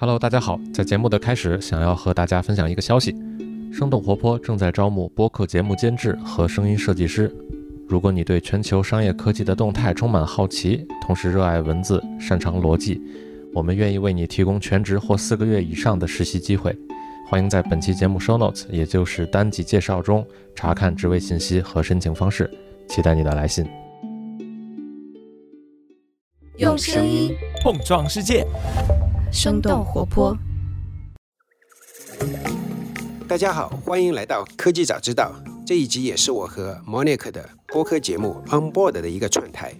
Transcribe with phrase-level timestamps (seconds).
[0.00, 3.16] Hello，大家好，在节目的开始，想要和大家分享一个消息：
[3.72, 7.34] 生动活泼正在招募播客节目监制和声音设计师。
[7.88, 13.02] 如果你对全球商业科技的动态充满好奇，同时热爱文字、擅长逻辑，
[13.52, 16.72] 我们愿意为你提供全职或四个月以上的实习机会。
[17.28, 20.24] 欢迎在本期节目 show notes，也就是单集介绍中
[20.54, 22.48] 查看职位信息和申请方式。
[22.88, 23.66] 期待你的来信。
[26.58, 27.34] 用声音
[27.64, 28.46] 碰撞世界，
[29.30, 30.36] 生动活泼。
[33.28, 35.32] 大家好，欢迎来到科技早知道。
[35.66, 39.74] 这一集也是我和 Monica 的播客节目 On Board 的一个串台。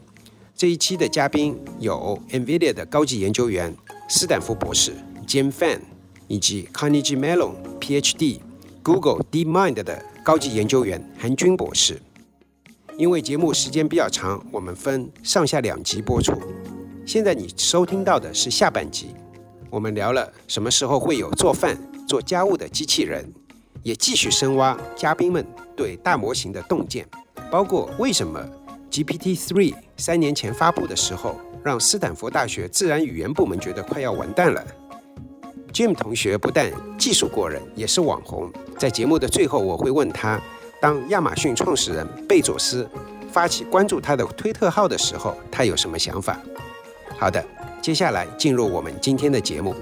[0.54, 3.74] 这一期的嘉宾有 NVIDIA 的高级研究员
[4.08, 4.92] 斯坦福博士
[5.26, 5.80] Jim Fan，
[6.26, 8.40] 以及 Carnegie Mellon PhD、
[8.82, 12.00] Google DeepMind 的高级研究员韩军博士。
[12.98, 16.32] 因为节目时间比较长，我们分上下两集播出。
[17.06, 19.14] 现在你收听到的是下半集，
[19.70, 21.76] 我们聊了什么时候会有做饭、
[22.06, 23.24] 做家务的机器人，
[23.82, 27.06] 也继续深挖嘉宾们对大模型的洞见，
[27.50, 28.42] 包括为什么
[28.90, 34.64] GPT-3 三年前发布的时候，让斯坦福大学自然语言部门觉得快要完蛋了。
[35.72, 38.50] Jim 同学不但技术过人，也是网红。
[38.78, 40.40] 在节目的最后，我会问他。
[40.80, 42.88] 当亚马逊创始人贝佐斯
[43.32, 46.40] 发起关注他的推特号的时候，他有什么想法？
[47.18, 47.44] 好的，
[47.80, 49.74] 接下来进入我们今天的节目。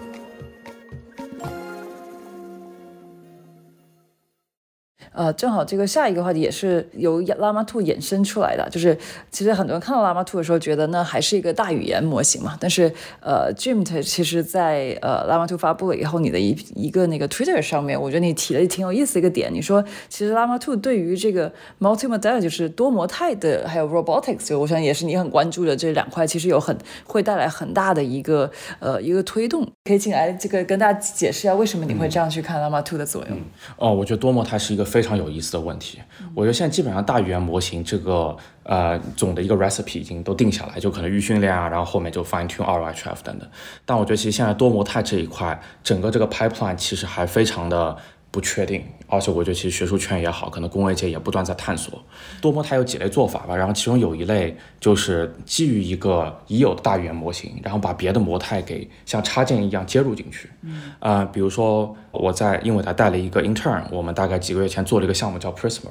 [5.17, 8.97] 呃，正好这个下一个话题也是由 Llama 2衍生出来的，就是
[9.31, 12.55] 其实很多人看到 Llama 2的时候，觉得那还是一个大语言模型嘛。
[12.61, 29.67] 但是呃，Jim 其实在呃 Llama 2发布了以后，你的一一个那个 Twitter 上面，我觉得你提了挺有意思一个点，你说其实 Llama 2对于这个 multimodal 就是多模态的，还有 robotics，我想也是你很关注的这两块，其实有很会带来很大的一个呃一个推动。
[29.85, 33.39] 可以进来这个跟大家解释一下，为什么你会这样去看 Llama 2的作用？
[33.79, 35.06] 哦，我觉得多模态是一个非常。
[35.07, 36.01] 非常有意思的问题，
[36.35, 43.49] 我觉得现在基本上大语言模型这个呃总的一个 recipe 已经都定下来，就可能预训练啊，然后后面就 fine tune RLHF 等等。
[43.85, 47.97] 但我觉得其实现在多模态这一块，整个这个 pipeline 其实还非常的。
[48.31, 52.03] 不确定，而且我觉得其实学术圈也好，可能工业界也不断在探索
[52.41, 53.57] 多模态有几类做法吧。
[53.57, 60.51] 然后其中有一类就是基于一个已有的大语言模型，然后把别的模态给像插件一样接入进去。
[60.63, 65.91] 嗯，啊，比如说我在英伟达带了一个 intern，我们大概几个月前做了一个项目叫 Prisma。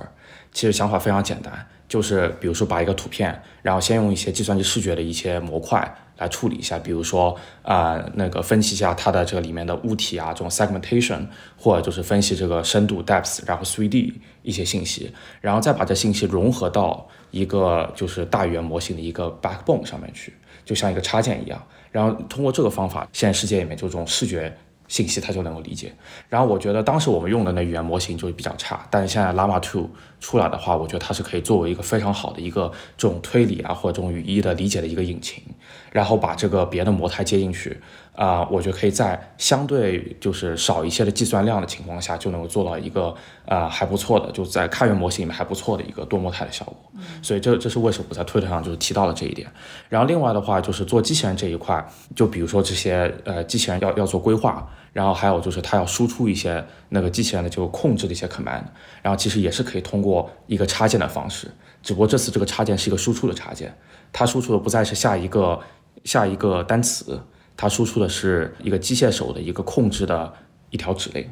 [0.51, 5.95] 其实想法非常简单，就是比如说把一个图片，然后先用一些计算机视觉的一些模块。
[6.17, 24.55] 来处理一下，比如说啊，那个分析一下它的这个里面的物体啊，这种 segmentation，或者就是分析这个深度 depth，然后 3D 一些信息，然后再把这信息融合到一个就是大语言模型的一个 backbone 上面去，就像一个插件一样，然后通过这个方法，现在世界里面就这种视觉。
[24.87, 25.93] 信息它就能够理解，
[26.29, 29.87] 然后我觉得当时我们用的那语言模型就比较差，但是现在 Llama 2
[30.19, 35.43] 出来的话，我觉得它是可以作为一个非常好的一个这种推理啊或者这种语义的理解的一个引擎，
[35.91, 37.81] 然后把这个别的模态接进去。
[38.15, 43.13] 啊，我觉得可以在相对就是少一些的计算量的情况下，就能够做到一个
[43.45, 46.75] 呃还不错的，就在开源模型里面还不错的一个多模态的效果。
[47.21, 49.51] 所以这这是为什么我在推特上就是提到了这一点。
[49.89, 58.63] 然后另外的话就是做机器人这一块，就比如说这些呃机器人要要做规划，然后还有就是它要输出一些那个机器人的就控制的一些 command，
[59.01, 61.51] 然后其实也是可以通过一个插件的方式，
[61.83, 63.75] 只不过这次这个插件是一个输出的插件，
[64.13, 65.59] 它输出的不再是下一个
[66.05, 67.19] 下一个单词。
[67.57, 70.33] 它输出的是一个机械手的一个控制的
[70.69, 71.25] 一条指令，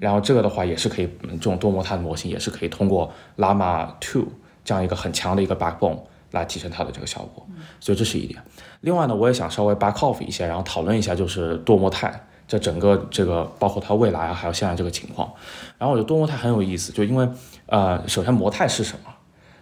[0.00, 4.24] 然后这个的话也是可以，这种多模态的模型也是可以通过 Llama 2
[4.64, 5.98] 这样一个很强的一个 backbone
[6.30, 7.46] 来提升它的这个效果，
[7.80, 8.40] 所以这是一点。
[8.82, 15.32] 另外呢，我也想稍微 back off 一些，然后讨论一下就是多模态这整个这个包括它未来啊，还有现在这个情况。
[15.78, 17.28] 然后我觉得多模态很有意思，就因为
[17.66, 19.10] 呃，首先模态是什么，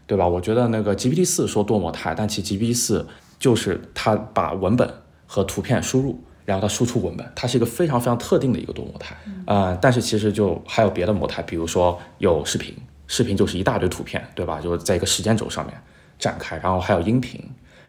[0.06, 0.27] 对吧？
[0.29, 3.06] 我觉得那个 GPT 四说多模态，但其实 GPT 四
[3.39, 4.93] 就是它把文本。
[5.32, 9.75] 和图片输入，然后它输出文本，它是一个非常非常特定的一个多模态啊。
[9.81, 12.76] 但是其实就还有别的模态，比如说有视频，
[13.06, 14.61] 视频就是一大堆图片，对吧？
[14.61, 15.75] 就是在一个时间轴上面
[16.19, 17.40] 展开，然后还有音频，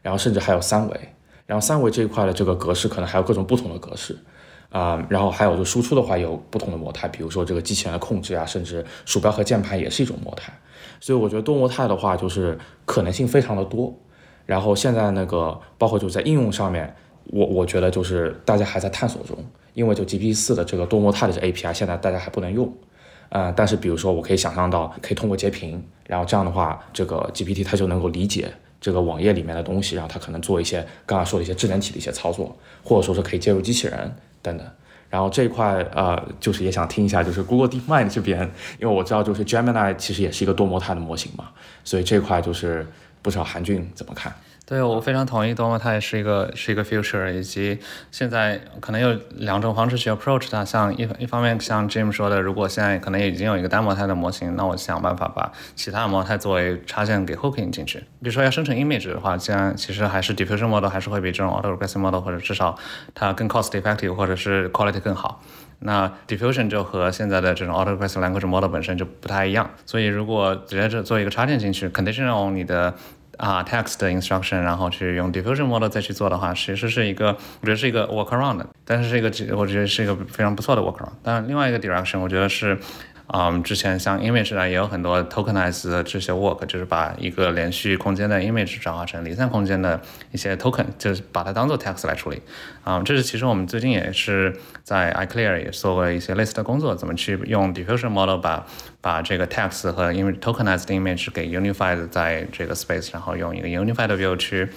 [0.01, 1.09] 然后甚至还有三维，
[1.45, 4.17] 然后三维这一块的这个格式可能还有各种不同的格式
[4.69, 5.05] 啊。
[5.09, 10.53] 然后还有就输出的话有不同的模态，比如说这个机器人的控制啊，甚至鼠标和键盘也是一种模态。
[11.01, 13.93] 所以我觉得多模态的话就是可能性非常的多。
[14.45, 16.95] 然后现在那个包括就在应用上面。
[17.25, 19.37] 我我觉得就是大家还在探索中，
[19.73, 22.71] 因为就 GPT 四的这个多模态的这 API 现在大家还不能用，
[23.29, 34.67] 呃，但是比如说我可以想象到可以通过截屏，然后这样的话，这个 GPT 它就能够理解这个网页里面的东西，然后它可能做一些刚刚说的一些智能体的一些操作，或者说是可以接入机器人等等。
[35.09, 38.41] 然后这一块呃，就是也想听一下，就是 Google DeepMind 这边，
[38.79, 41.51] 因为我知道就是 Gemini 其实也是一个多模态的模型嘛，
[41.83, 42.87] 所以这块就是
[43.21, 44.33] 不知道韩俊怎么看。
[44.73, 47.77] 对，我非常同意多模态是一个是一个 future，以及
[48.09, 50.65] 现在可能有两种方式去 approach 它。
[50.65, 57.99] 像一一方面，像 Jim 说的，如果现在可能已经有一个单模态的模型，那我想办法把其他的模态作为插件给 hooking 进去。
[57.99, 62.75] 比如说要生成 image 的话，既然其实还是 diffusion model 还是会比这种 auto-regressive model 或者至少
[63.13, 65.43] 它更 cost effective 或者是 quality 更好。
[65.81, 69.69] 那 diffusion 就和现在的这种 auto-regressive language model 本身就不太一样。
[69.85, 72.95] 所以如果直接做一个插件进去，conditional 你的
[73.37, 81.13] 啊，text instruction，然后去用 diffusion model 再去做的话，其实是一个，我觉得是一个 workaround，但是这个，我觉得是一个非常不错的 workaround。
[81.23, 82.77] 但另外一个 direction，我觉得是。
[83.27, 89.99] 嗯，之前像 image 啊，也有很多 tokenize 的这些 work，就是把一个连续空间的 image 转化成离散空间的
[90.31, 92.41] 一些 token，就是把它当做 text 来处理。
[92.83, 94.53] 啊，这是其实我们最近也是
[94.83, 98.67] 在 iClear 也做过一些类似的工作，怎么去用 diffusion model 把
[98.99, 104.67] 把这个 text 和 image tokenize 的 image 给 unified 在这个 space，然后用一个 unified view 去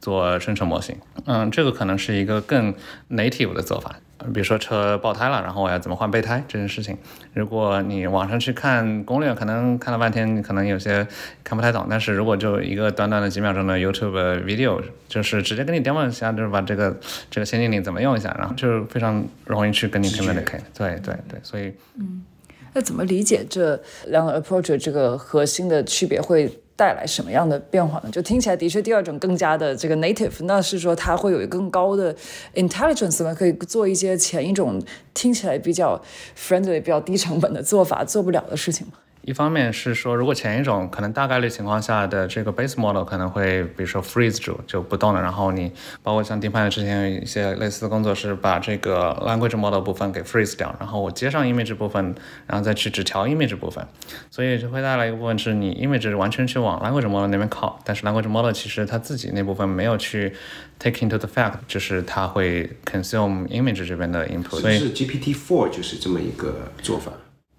[0.00, 0.96] 做生成模型。
[1.24, 2.72] 嗯，这个可能是一个更
[3.10, 3.96] native 的做法。
[4.32, 6.96] 比如说车爆胎了，然后我要怎么换备胎这件事情，
[7.34, 11.06] 如果你网上去看攻略，可能看了半天，你可能有些
[11.44, 11.86] 看不太懂。
[11.88, 16.98] 但是如果就一个短短的几秒钟的 YouTube video，就是直接给你 demo 一下，就是把这个
[17.30, 20.60] 这个先进领怎么用一下，然后就非常容易去跟你 communicate。
[20.76, 22.24] 对对对，所以嗯，
[22.72, 26.50] 那怎么理解这两个 approach 这个核心的区别会？
[26.76, 28.10] 带来什么样的变化呢？
[28.10, 32.14] 就听起来的确第二种更加的这个 native，那是说它会有一个更高的
[32.54, 33.34] intelligence 吗？
[33.34, 34.80] 可以做一些前一种
[35.14, 36.00] 听起来比较
[36.38, 38.92] friendly、比较低成本的做法做不了的事情吗？
[39.26, 52.14] 一方面是说，如果前一种可能大概率情况下的这个 base model 可能会，比如说 freeze 住就不动了，然后你包括像 DeepMind 之前有一些类似的工作是把这个 language model 部分给 freeze 掉，然后我接上 image 部分，
[52.46, 53.84] 然后再去只调 image 部分，
[54.30, 60.32] 所以就会带来一个部分是你 image 完全去往 language model 那边靠，但是 language model 其实它自己那部分没有去
[60.78, 67.10] take into the fact，就是它会 consume image 这边的 input，所以 GPT-4 就是这么一个做法。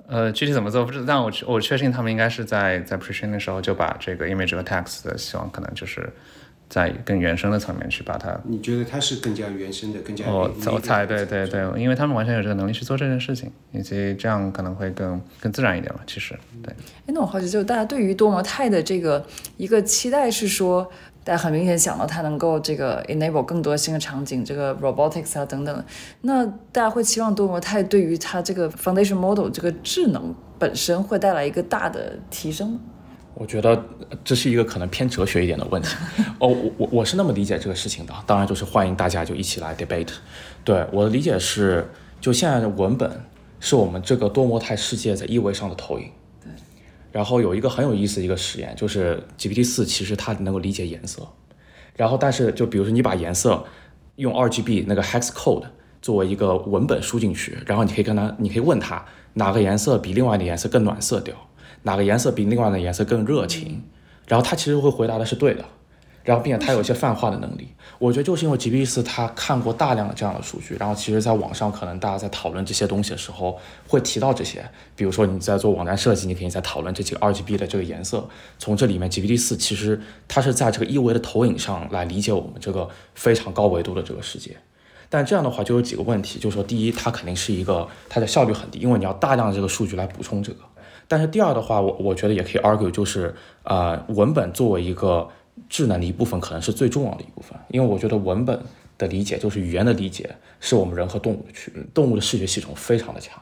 [0.08, 6.10] 呃，具体怎么做不知道，但我我确信他们应该是在在 pretraining 的时候就把这个 image 和 text 的希望可能就是
[6.70, 8.40] 在更原生的层面去把它。
[8.46, 10.26] 你觉得它是更加原生的，更加？
[10.30, 16.00] 我我猜对对对，因为他们完全有这个能力去做这件事情，以及这样可能会更更自然一点吧。
[16.08, 16.34] 其实，
[16.64, 16.74] 对。
[17.06, 19.26] 哎，那我好奇，就是大家对于多模态的这个
[19.58, 20.90] 一个期待是说。
[21.28, 25.86] 大家很明显想到它能够这个 enable 更多新的场景，这个 robotics 啊等等。
[26.22, 32.80] 那大家会期望多模态对于它这个 foundation model 这个智能本身会带来一个大的提升吗？
[33.34, 33.84] 我觉得
[34.24, 35.90] 这是一个可能偏哲学一点的问题。
[36.40, 38.14] 哦，我我我是那么理解这个事情的。
[38.26, 40.14] 当然就是欢迎大家就一起来 debate。
[40.64, 41.86] 对我的理解是，
[42.22, 43.12] 就现在的文本
[43.60, 46.10] 是我们这个多模态世界在一维上的投影。
[47.18, 51.28] 然后有一个很有意思的一个实验，就是 GPT 四其实它能够理解颜色，
[51.96, 53.66] 然后但是就比如说你把颜色
[54.18, 55.64] 用 RGB 那个 hex code
[56.00, 59.04] 作为一个文本输进去，然后你可以跟它，你可以问它
[59.34, 61.34] 哪个颜色比另外的颜色更暖色调，
[61.82, 63.82] 哪个颜色比另外的颜色更热情，
[64.28, 65.66] 然后它其实会回答的是对的。
[66.28, 67.70] 然后，并且它有一些泛化的能力，
[68.00, 73.58] 我觉得就是因为 GPT 四它看过大量的这样的数据，然后其实在网上可能大家在讨论这些东西的时候
[73.88, 78.28] 会提到这些，比如说你在做网站设计，你肯定在讨论这几个 RGB 的这个颜色，
[78.60, 84.58] 从这里面 GPT 四其实它是在这个一维的投影上来理解我们这个非常高维度的这个世界，
[85.08, 90.60] 但这样的话就有几个问题，就是说第一，它肯定是一个它的效率很低，因为你要大量的这个数据来补充这个，
[91.08, 95.30] 但是第二的话，我我觉得也可以 argue 就是呃文本作为一个。
[95.70, 98.60] 智能的一部分可能是最重要的一部分，因为我觉得文本
[98.98, 101.84] 的理解就是语言的理解，是我们人和动物的区别。
[101.94, 103.42] 动物的视觉系统非常的强。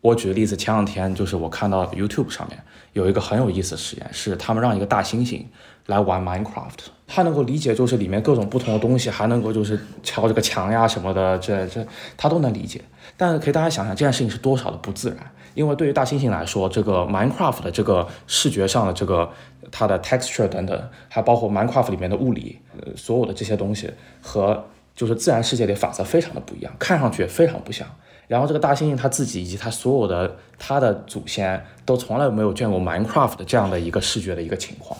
[0.00, 2.56] 我举个例子，前两天就是我看到 YouTube 上面
[2.92, 5.42] 有一个很有意思的实验，是他们让一个大猩猩
[5.86, 6.70] 来玩 Minecraft，
[7.06, 11.84] 它能够理解就是里面各种不同的东西，还能够就是敲这个墙呀什么的，这这
[12.16, 12.80] 它都能理解。
[13.18, 15.18] 但是可以大家想想这件事情是多少的不自然，
[15.52, 19.30] 因为对于大猩猩来说，这个 Minecraft 的这个视觉上的这个。
[19.70, 24.64] 它的 texture 等等，还包括 Minecraft 里面的物理，呃，所有的这些东西和
[24.96, 27.86] 就是自然世界里法则非常的不一样，看上去也非常不像。
[28.28, 34.98] 然后这个大猩猩它自己以及它所有的它的祖先都从来没有见过 Minecraft 的这样的一个视觉的一个情况，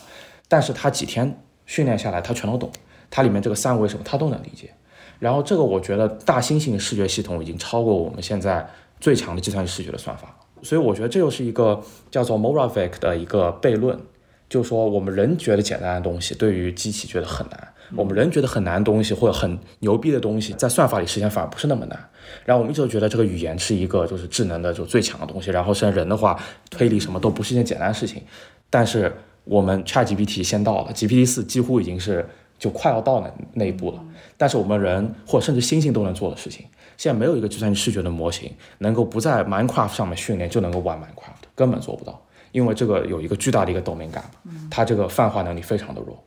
[0.49, 2.71] 但是它几天训练下来，它全都懂，
[3.09, 4.75] 它里面这个三维什么它都能理解。
[5.19, 8.69] 然后这个我觉得大猩猩的视觉系统已经超过我们现在
[9.01, 13.99] 最强的计算机视觉的算法，所以我觉得这又是一个叫做 Moravec 的一个悖论。
[14.49, 22.09] 就是说我们人觉得简单的东西，对于机器觉得很难，我们人觉得很难的东西或者很牛逼的东西，在算法里实现反而不是那么难。
[22.47, 28.23] 然后我们一直都觉得这个语言是一个就是智能的就最强的东西，然后像人的话推理什么都不是一件简单的事情。
[28.71, 32.27] 但是我们 ChatGPT 先到了，GPT 四几乎已经是
[32.59, 34.05] 就快要到那那一步了。
[34.37, 42.21] 但是我们人或者甚至猩猩都能做的事情，现在没有一个计算机视觉的模型能够不在 Minecraft 上面训练就能够玩 Minecraft，根本做不到。
[42.53, 44.23] 因为这个有一个巨大的一个 domain gap，
[44.71, 46.19] 它这个泛化能力非常的弱。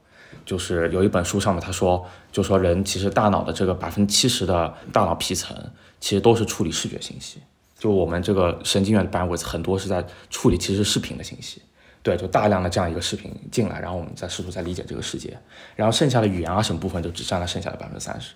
[0.45, 5.55] 就是有一本书上面他说，就说人其实大脑的这个百分之七十的大脑皮层，
[6.00, 7.39] 其实都是处理视觉信息。
[7.77, 11.61] 就我们这个神经元的 bandwidth 很多是在处理其实视频的信息。
[12.03, 15.38] 对，就大量的这样一个视频进来，然后我们再试图再理解这个世界，
[15.75, 18.34] 然后剩下的语言啊什么部分就只占了剩下的百分之三十。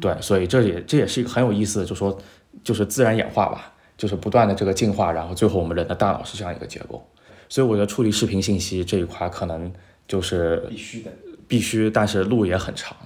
[0.00, 2.16] 对，所以这也这也是一个很有意思的，就说
[2.62, 7.04] 就是自然演化吧，就是不断的这个进化，然后最后我们人的大脑是这样一个结构。
[7.48, 9.72] 所以我觉得处理视频信息这一块可能
[10.06, 11.10] 就是必须的，
[11.48, 12.96] 必须，但是路也很长，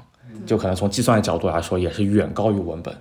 [0.44, 2.94] 就可能从计算的角度来说也是远高于文本。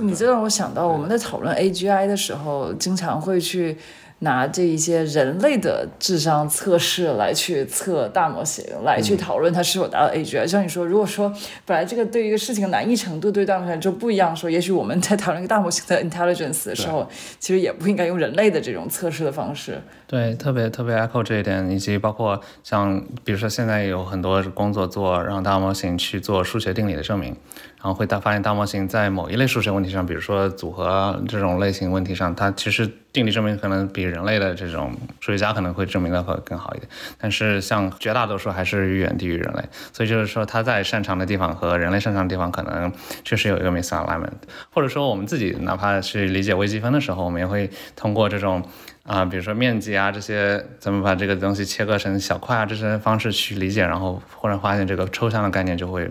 [0.00, 3.76] 你这让我想到我们在讨论 AGI 的时候，经常会去。
[4.22, 10.46] 拿这一些人类的智商测试来去测大模型，来去讨论它是否达到 AGI。
[10.46, 11.32] 像你说，如果说
[11.66, 19.80] 本来这个对于一个事情的难易程度对大模型就不一样，说也许我们在讨论一个大模型的 intelligence 的时候，其实也不应该用人类的这种测试的方式。
[20.06, 27.34] 对，特别特别 echo 这一点，以及包括像比如说现在有很多工作做让大模型去做数学定理的证明，
[27.82, 32.90] 然后会大发现大模型在某一类数学问题上，比如说组合这种类型问题上，它其实。
[33.12, 39.62] 定理证明可能比人类的这种数学家可能会证明的会更好一点，但是像绝大多数还是远低于人类，
[39.92, 42.90] 所以就是说它在擅长的地方和人类擅长的地方可能
[43.22, 44.30] 确实有一个 misalignment，
[44.72, 48.66] 或者说我们自己哪怕去理解微积分的时候，我们也会通过这种
[49.02, 56.10] 啊，比如说面积啊这些，怎么把这个东西切割成小块啊这些方式去理解，然后忽然发现这个抽象的概念就会。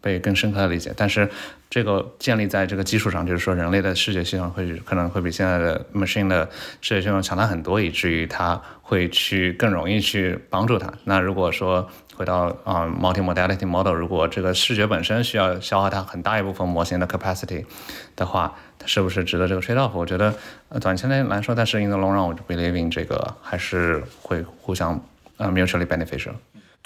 [0.00, 1.28] 被更深刻的理解，但是
[1.68, 6.48] 这个建立在这个基础上，就是说人类的视觉系统会可能会比现在的 machine 的
[6.80, 10.92] 视觉系统强大很多，以至于它会去更容易去帮助它。
[11.04, 17.64] 那如果说回到啊 multi-modality model，如果这个视觉本身需要消耗它很大一部分模型的 capacity
[18.16, 19.90] 的话，它是不是值得这个 trade off？
[19.94, 20.34] 我觉得
[20.80, 25.00] 短期内来说，但是 in the long run，我 believe in 这个还是会互相
[25.36, 26.32] 呃 mutually beneficial。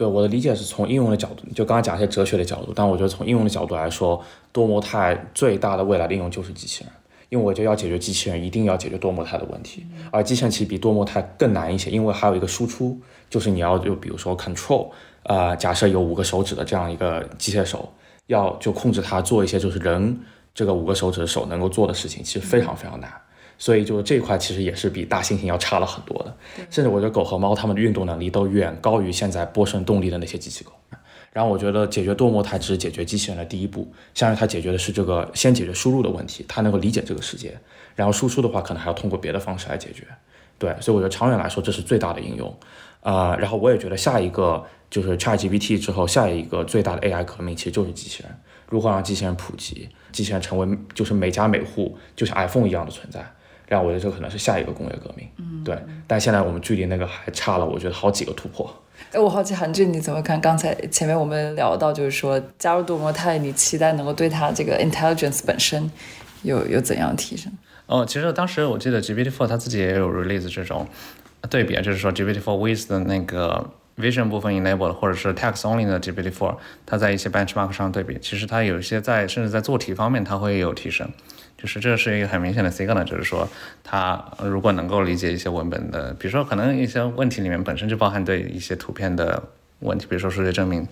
[0.02, 6.92] 对我的理解是从应用的角度，就刚才讲一些哲学的角度，但我觉得从应用的角度来说，多模态最大的未来的应用就是机器人，
[7.28, 12.99] 因为我觉得要解决机器人，一定要解决多模态的问题，而机器人其实比多模态更难一些，因为还有一个输出，
[13.30, 14.88] 就是你要就比如说 control，
[15.23, 17.88] 呃，假设有五个手指的这样一个机械手，
[18.26, 20.18] 要就控制它做一些就是人
[20.52, 23.09] 这个五个手指的手能够做的事情，其实非常非常难。
[23.62, 26.37] 所以，就这一块其实也是比大猩猩要差了很多的，
[26.69, 30.73] 甚至我觉得狗和猫它们的运动能力都远高于现在波声动力的那些机器狗。
[31.33, 37.57] 然后，我觉得解决多模态只是解决机器人的第一步，相当于它解决的是这个先解决输入的问题，它能够理解这个世界，
[37.95, 40.09] 然后输出的话可能还要通过别的方式来解决。
[40.59, 42.52] 对，所以我觉得长远来说这是最大的应用。
[43.02, 48.37] 啊，然后我也觉得下一个就是 ChatGPT 之后，下一个最大的 AI 革命其实就是机器人，
[48.69, 53.25] 如何让机器人普及，机器人成为就是每家每户就像 iPhone 一样的存在。
[53.73, 55.75] 让我觉得这可能是下一个工业革命，嗯，对。
[56.07, 58.71] 但现在我们距离那个还差了，我觉得好几个突破。
[59.12, 60.38] 哎，我好奇韩俊你怎么看？
[60.43, 65.91] 刚才前面我们聊到，就是说加入多模态，你期待能够对它这个 intelligence 本身
[66.43, 67.50] 有有怎样的提升？
[67.87, 70.87] 哦，其实当时我记得 GPT-4 它自己也有 release 这种
[71.49, 81.11] 对比，就是说 GPT-4 with 的那个 vision 部分 enabled，或者是 text only 的 GPT-4，它在一些 benchmark 上对比，其实它有一些在甚至在做题方面它会有提升。
[81.62, 83.49] 就是这是一个很明显的 signal，就是说，
[83.85, 89.40] 他如果能够理解一些文本的，比如说可能一些问题里面本身就包含对一些图片的
[89.78, 90.85] 问题，比如说数学证明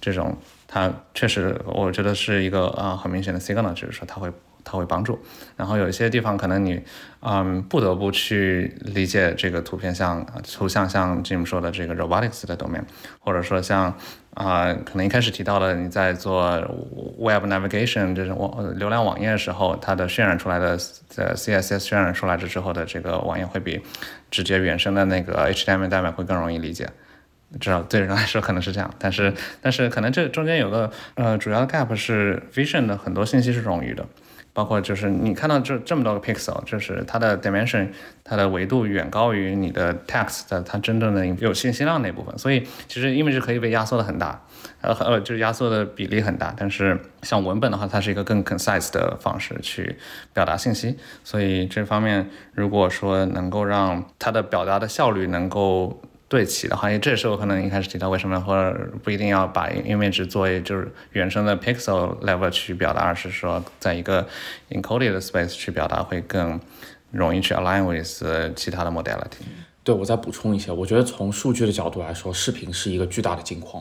[0.00, 0.34] 这种，
[0.66, 4.32] 他确实我觉得是一个啊很明显的 signal，就是说他会
[4.64, 5.18] 它会帮助。
[5.56, 6.82] 然后有一些地方可能你
[7.20, 12.82] 嗯不得不去理解这个图片像图像像 Jim 说的这个 robotics 的 domain，
[13.20, 13.94] 或者说像。
[14.34, 16.42] 啊，可能一开始提到了你在做
[17.20, 20.70] web navigation 这种网流量网页的时候，它的渲染出来的
[21.14, 23.80] 呃 CSS 渲染出来之后的这个网页会比
[24.32, 26.90] 直接原生的那个 HTML 代码会更容易理解，
[27.60, 28.92] 至少对人来说可能是这样。
[28.98, 34.04] 但是但是可能这中间有个呃主要的 gap 是 vision 的很多信息是冗余的。
[34.54, 37.88] 包括就是你看到这这么多个 pixel，就是它的 dimension，
[38.22, 44.40] 它的维度远高于你的 text 的它真正的有信息量那部分，所以其实 image 可以被压缩的很大，
[44.80, 49.96] 呃呃就是压缩的比例很大，但是像文本的话，它是一个更 concise 的方式去
[50.32, 56.00] 表达信息，所以这方面如果说能够让它的表达的效率能够。
[56.34, 64.26] 对齐的话，这也是我可能一开始提到为什么或者不一定要把 image 作为就是原生的 pixel level 去表达，而是说在一个
[64.70, 66.58] encoded space 去表达会更
[67.12, 69.44] 容易去 align with 其他的 modality。
[69.84, 73.80] 对，我再补充一些，我觉得从数据的角度来说，视频是一个巨大的金矿。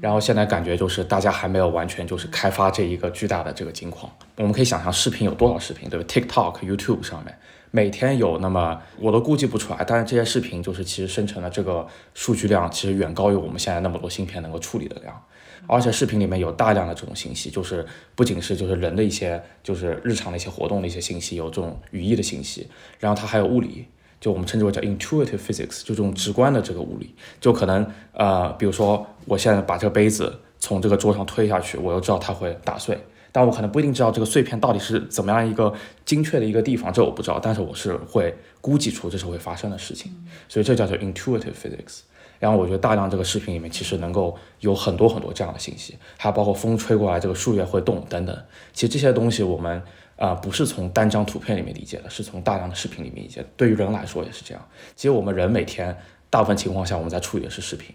[0.00, 4.08] 然后现在感觉就是大家还没有完全就是开发这一个巨大的这个金矿。
[4.36, 7.36] 我们可以想象视频有多少视频，对吧？TikTok、YouTube 上面
[7.70, 15.22] 每天有那么我都估计不出来，但是这些视频就是其实生成的这个数据量其实远高于我们现在那么多芯片能够处理的量。
[15.66, 22.68] 而且视频里面有大量的这种信息，就是不仅是就是人的一些就是日常的一些活动的一些信息，有这种语义的信息，
[23.00, 23.86] 然后它还有物理。
[24.18, 32.98] 就我们称之为叫 intuitive physics，就这种直观的这个物理，就可能呃，比如说我现在把这个杯子从这个桌上推下去，我又知道它会打碎，
[33.36, 35.70] 但我可能不一定知道这个碎片到底是怎么样一个
[36.06, 40.10] 精确的一个地方，这我不知道，但是我是会估计出这是会发生的事情，
[40.48, 42.00] 所以这叫做 intuitive physics。
[42.38, 48.34] 然后我觉得大量这个视频里面其实能够有很多很多这样的信息，还有包括风吹过来这个树叶会动等等，
[48.72, 49.82] 其实这些东西我们。
[50.16, 53.44] 啊，不是从单张图片里面理解的，是从大量的视频里面理解。
[53.54, 54.68] 对于人来说也是这样。
[54.94, 55.94] 其实我们人每天
[56.30, 57.94] 大部分情况下我们在处理的是视频，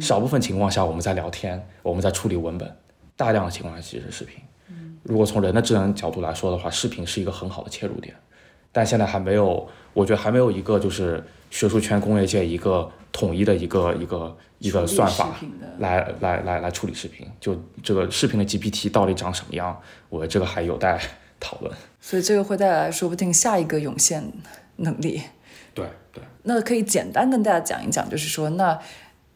[0.00, 2.74] 少部分情况下我们在聊天，我们在处理文本。
[3.16, 4.42] 大量的情况下其实是视频。
[5.08, 8.14] 如果从人的智能角度来说的话，视频是一个很好的切入点。
[8.70, 15.34] 但现在还没有，我觉得还没有一个就是学术圈、工业界一个统一的一个一个一个算法
[15.78, 17.26] 来来来来处理视频。
[17.40, 21.00] 就这个视频的 GPT 到底长什么样，我这个还有待。
[21.40, 24.32] 讨论，所以这个会带来说不定下一个涌现
[24.78, 25.22] 能力。
[25.72, 28.76] 对对，那可以简单跟大家讲一讲，就是说，那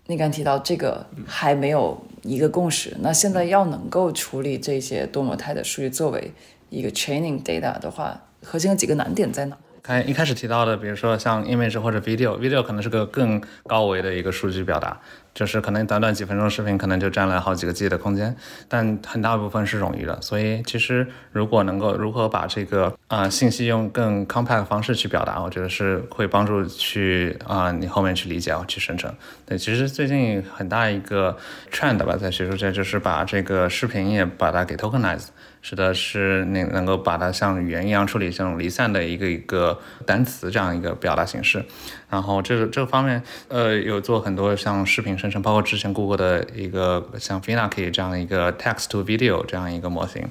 [0.07, 6.33] 你刚提到这个还没有一个共识，那现在要能够处理这些多模态的数据作为
[6.71, 9.57] 一个 training data 的话，核心的几个难点在哪？
[9.83, 14.97] 看一开始提到的，比如说像 image 或者 video，video 可能是个更高维的一个数据表达。
[15.35, 18.37] 就是可能短短几分钟视频，可能就占了好几个 G 的空间，
[18.69, 20.21] 但很大部分是冗余的。
[20.21, 29.11] 所以其实如果能够如何把这个啊信息用更 compact 方式去表达，我觉得是会帮助去啊你后面去理解去生成。
[29.47, 31.35] 对，其实最近很大一个
[31.73, 35.29] trend 吧，在学术界就是把这个视频也把它给 tokenize。
[35.62, 41.64] 使得是能能够把它像语言一样处理这种离散的一个一个单词这样一个表达形式，
[42.11, 50.27] 然后这个这个方面呃有做很多像视频生成，包括之前谷歌的一个像 Finaki 这样一个 text to video 这样一个模型，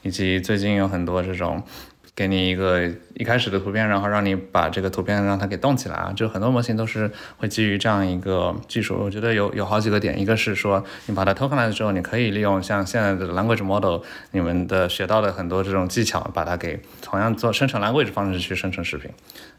[0.00, 1.62] 以及最近有很多这种。
[2.16, 6.10] 给你一个一开始的图片，然后让你把这个图片让它给动起来啊！
[6.16, 8.96] 就很多模型都是会基于这样一个技术。
[8.98, 14.00] 我觉得有有好几个点，一个是说你把它 tokenize 之后，你可以利用像现在的 language model，
[14.30, 19.10] 你们的学到的很多这种技巧，把它给同样做生成 language 方式去生成视频。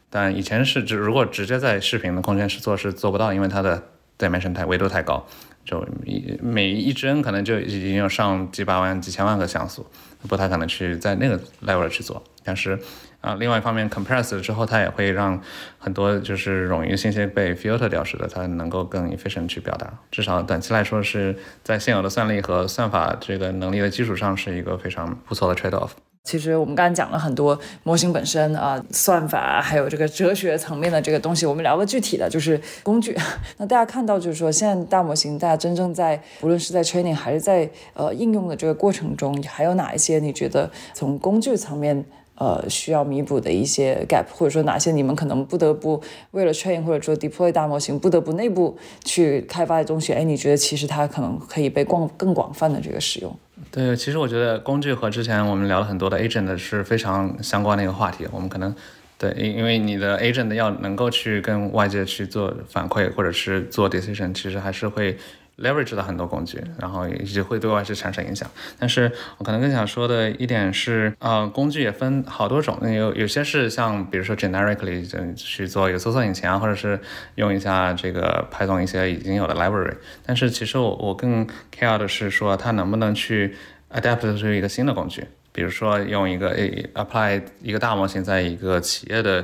[0.09, 3.83] 但以前是只如果直接在视频的空间是做是做不到，因为它的
[4.17, 5.23] dimension 太维度太高，
[5.63, 9.85] 就一每一帧可能就已经有上几百万、几千万个像素。
[10.27, 12.79] 不太可能去在那个 level 去做，但是
[13.21, 15.41] 啊，另外一方面 compress 之后，它也会让
[15.77, 19.91] 很多就是冗余信息被 filter 掉，使得它能够更 efficient 去表达。
[20.11, 25.91] 至少短期来说，是在现有的算力和算法这个能力的基础上，是一个非常不错的 trade off。
[26.23, 31.45] 其实我们刚才讲了很多模型本身啊，算法，还有这个哲学层面的这个东西。
[31.45, 33.17] 我们聊个具体的，就是工具。
[33.57, 42.03] 那大家看到，就是说现在大模型，大家真正在无论是在 training 还是在呃应用的这个过程中，还有哪一些你觉得从工具层面
[42.35, 46.01] 呃需要弥补的一些 gap，或者说哪些你们可能不得不
[46.31, 50.11] 为了 train 或者说 deploy 大模型不得不内部去开发的东西？
[50.11, 53.33] 哎，你觉得其实它可能可以被广更广泛的这个使用？
[53.77, 58.27] 对，其实我觉得工具和之前我们聊了很多的 agent 是非常相关的一个话题。
[58.31, 58.73] 我们可能
[59.19, 65.15] 对，因因为你的 agent 要能够去跟外界去做反馈或者是做 decision，其实还是会。
[65.57, 68.49] Leverage 到很多工具，然后也会对外界产生影响。
[68.77, 76.99] 但是我可能更想说的一点是，呃，工具也分好多种，有有些是像比如说 generically 去做一个搜索引擎啊，或者是
[77.35, 79.95] 用一下这个派送一些已经有的 library。
[80.25, 83.55] 但是其实我我更 care 的是说，它能不能去
[83.91, 86.55] adapt 出一个新的工具，比如说用一个
[86.93, 89.43] apply 一个大模型在一个企业的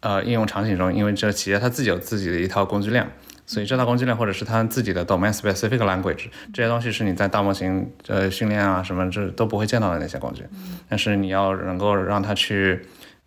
[0.00, 3.08] 呃应用场景中，因为这企业它自己有自己的一套工具链。
[3.48, 10.44] 所以这套工具链或者是它自己的 domain specific language 这些东西是你在大模型呃训练啊什么这都不会见到的那些工具，
[10.86, 12.78] 但是你要能够让它去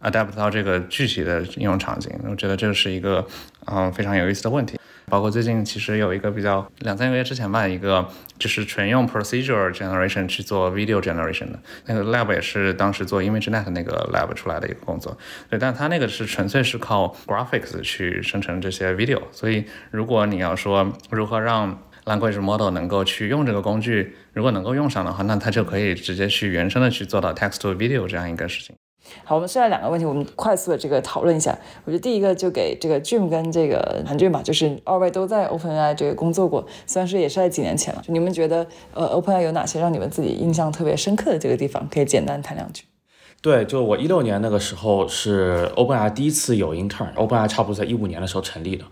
[0.01, 3.25] adapt 到这个具体的应用场景，我觉得这是一个
[3.65, 4.79] 嗯非常有意思的问题。
[5.11, 8.07] 包括最近其实有一个比较两三个月之前吧，一个
[8.39, 15.17] 就是纯用 procedure generation 去做 video generation 的那个 lab 也是当时做 ImageNet 那个 lab 出来的一个工作。
[15.49, 28.73] 对，但它那个是纯粹是靠 graphics 去生成这些 video，所以如果你要说如何让 language model 能够去用这个工具，如果能够用上的话，那它就可以直接去原生的去做到 text to video 这样一个事情。
[29.23, 31.57] 好，我们现在两个问题，我们快速的这个讨论一下。
[31.85, 38.01] 我觉得第一个就给这个 Jim 跟这个韩俊吧，就是二位都在 OpenAI 这个工作过，虽然说也是在几年前了。
[38.05, 41.87] 就你们觉得，呃，OpenAI 有哪些让你们自己印象特别深刻的这个地方？
[41.89, 42.83] 可以简单谈两句。
[43.41, 48.85] 对，就我一六年那个时候是 OpenAI 第一次有 intern，OpenAI 差不多在一五年的时候成立的，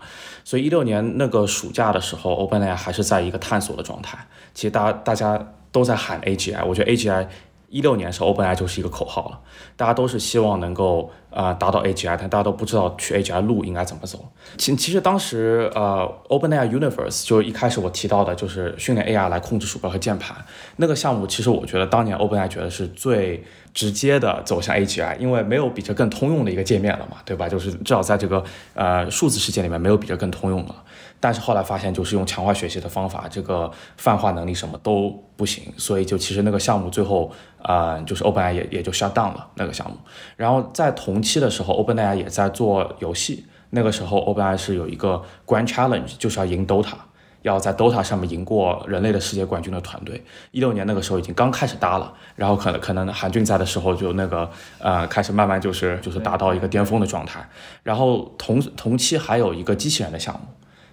[0.44, 4.18] 所以一六年那个暑假的时候，OpenAI 还是在一个探索的状态。
[4.52, 7.26] 其实大家大家都在喊 AGI，我觉得 AGI。
[7.70, 9.40] 一六年时候，OpenAI 就是一个口号了，
[9.76, 14.28] 大家都是希望能够呃达到 AGI，但大家都不知道去 AGI 路应该怎么走。
[14.58, 20.36] 其其实当时呃 OpenAI Universe 就一开始我提到的就是训练 AI 来控制鼠标和键盘
[20.76, 27.48] 那个项目，其实我觉得当年 OpenAI 觉得是最直接的走向 AGI，因为没有比这更通用的一个界面了嘛，对吧？
[27.48, 28.42] 就是至少在这个
[28.74, 30.74] 呃数字世界里面没有比这更通用的。
[31.22, 37.30] 但是后来发现，就是用强化学习的方法，这个泛化能力什么都不行，所以就其实那个项目最后，
[37.62, 39.98] 呃，就是 OpenAI 也也就 shut down 了那个项目。
[40.36, 46.94] 然后在同期的时候，OpenAI 也在做游戏，那个时候 OpenAI 是有一个 Grand Challenge，就是要赢 Dota，
[47.42, 50.24] 要在 Dota 上面赢过人类的世界冠军的团队。
[50.52, 57.46] 一六年那个时候已经刚开始搭了，然后可能可能韩俊在的时候就那个呃开始慢慢就是就是达到一个巅峰的状态。
[57.82, 60.40] 然后同同期还有一个机器人的项目。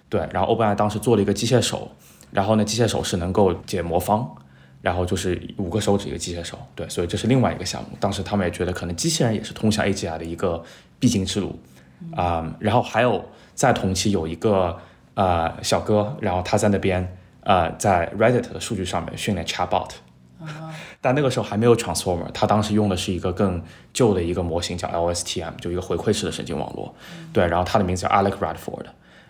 [0.08, 1.90] 对，然后 OpenAI 当时做了一个机械手，
[2.30, 4.26] 然后呢，机械手是能够解魔方，
[4.80, 7.90] 然后就是五个手指一个机械手，对，所以这是另外一个项目。
[8.00, 10.62] 当时他们也觉得可能机器人也是通向 AGI 的一个
[10.98, 11.58] 必经之路，
[12.16, 13.22] 啊，然后还有
[13.54, 14.78] 在同期有一个
[15.12, 19.90] 呃小哥，然后他在那边呃在 Reddit 的数据上面训练 Chatbot，
[21.02, 26.94] 但那个时候还没有 Transformer，他当时用的是一个更旧的一个模型叫 LSTM，就一个回馈式的神经网络，
[27.32, 28.86] 对，然后他的名字叫 Alec Radford。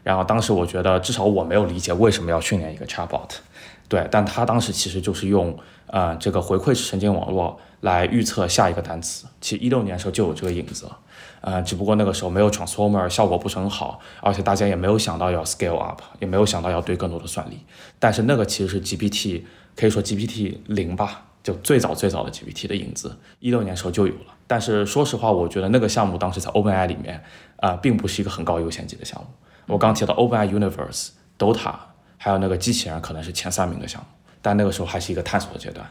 [0.08, 3.28] 然后当时我觉得，至少我没有理解为什么要训练一个 chatbot，
[3.90, 5.54] 对，但他当时其实就是用
[5.86, 9.26] 呃这个回馈式神经网络来预测下一个单词。
[9.38, 10.88] 其实一六年的时候就有这个影子，
[11.42, 17.58] 呃，只不过那个时候没有 transformer，效果不是很好，而且大家也没有想到要 scale up，也没有想到要堆更多的算力。
[17.98, 19.42] 但是那个其实是 GPT，
[19.76, 24.34] 可以说 GPT 零吧，就最早最早的 GPT 的影子，一六年时候就有了。
[24.46, 27.22] 但是说实话，我觉得那个项目当时在 OpenAI 里面
[27.58, 29.26] 啊，并不是一个很高优先级的项目。
[29.68, 31.74] 我刚提到 OpenAI Universe、Dota，
[32.16, 34.08] 还有那个机器人可能是前三名的项目，
[34.42, 35.86] 但那个时候还是一个探索的阶段。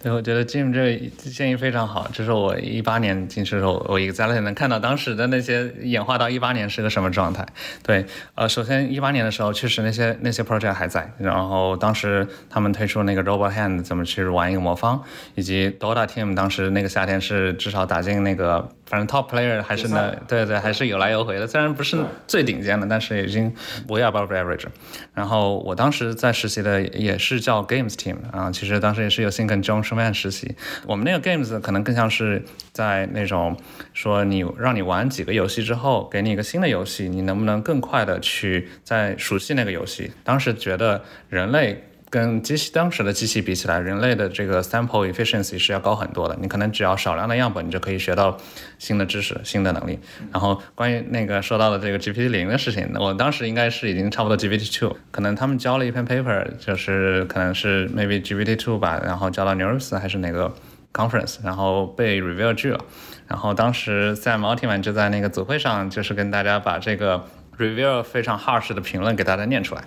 [0.00, 2.08] 对，我觉得 Jim 这个建议非常好。
[2.12, 7.44] 这是我一八年进去的时候，我一个 Zelly 能看到当时的那些演化到一八年是个什么状态。
[7.82, 11.12] 对，呃，首先一八年的时候，确实那些那些 project 还在。
[11.18, 15.02] 然后当时他们推出那个 Robot Hand 怎么去玩一个魔方，
[15.34, 18.70] 以及 Dota Team 当时那个夏天是至少打进那个。
[18.88, 21.46] 反正 top player 还是呢，对对，还是有来有回的。
[21.46, 23.54] 虽然不是最顶尖的，但是已经
[23.88, 24.64] way above average。
[25.12, 30.54] 然后我当时在实习的也是叫 games team 啊，其实当时也是有幸跟 John Schuman 实习。
[30.86, 33.54] 我们那个 games 可能更像是在那种
[33.92, 40.10] 说你让你玩几个游戏之后，给你一个新的游戏，你能不能更快的去在熟悉那个游戏？
[40.24, 41.84] 当时觉得人类。
[42.10, 46.36] 跟机器当时的机器比起来，人类的这个 sample efficiency 是要高很多的。
[46.40, 48.36] 你可能只要少量的样本，你就可以学到
[48.78, 49.98] 新的知识、新的能力。
[50.32, 60.54] 然后关于那个说到的这个 GPT 零的事情，我当时应该是已经差不多 GPT two，可能他们交了一篇 paper，就是可能是 maybe GPT two 吧，然后交到 Neurus 还是哪个
[60.94, 62.80] conference，然后被 review 拒了。
[63.26, 67.22] 然后当时在 Multiman 就在那个组会上，就是跟大家把这个
[67.58, 69.84] review 非常 harsh 的评论给大家念出来，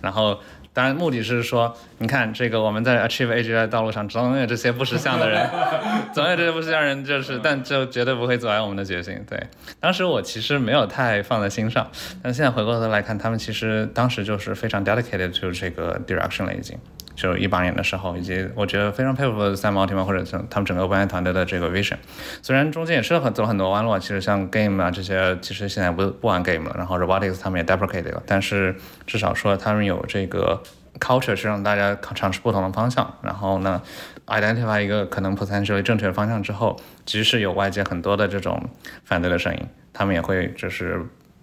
[0.00, 0.38] 然后。
[0.76, 5.48] 当然，目的是说，你看这个我们在 achieve AGI 道路上总有这些不识相的人，
[6.12, 9.18] 总有这些不识相人，就是，但就绝对不会阻碍我们的决心。
[9.26, 9.42] 对，
[9.80, 11.90] 当时我其实没有太放在心上，
[12.22, 16.78] 但现在回过头来看，他们其实当时就是非常 dedicated to 这个 direction 了已经。
[17.16, 21.96] 就一八年的时候，以及我觉得非常佩服三毛天猫或者他们整个 OpenAI 团队的这个 vision。
[22.42, 26.74] 虽然中间也是很走了很多弯路，其实像 game 啊这些，其实现在不不玩 game 了。
[26.76, 28.76] 然后 robotics 他们也 deprecated 了，但是
[29.06, 30.62] 至少说他们有这个
[31.00, 33.14] culture 去让大家尝试不同的方向。
[33.22, 33.80] 然后呢
[34.26, 38.68] ，identify 一个可能 potentially 正确的方向之后，即使有外界很多的这种
[39.04, 39.60] 反对的声音，
[39.92, 41.00] 他们也会就是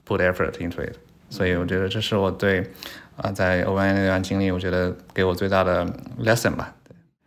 [0.08, 0.94] put effort into it。
[1.30, 2.72] 所以我觉得这是我对。
[3.16, 5.86] 啊，在 OpenAI 那段经历，我觉得给我最大的
[6.24, 6.76] lesson 吧。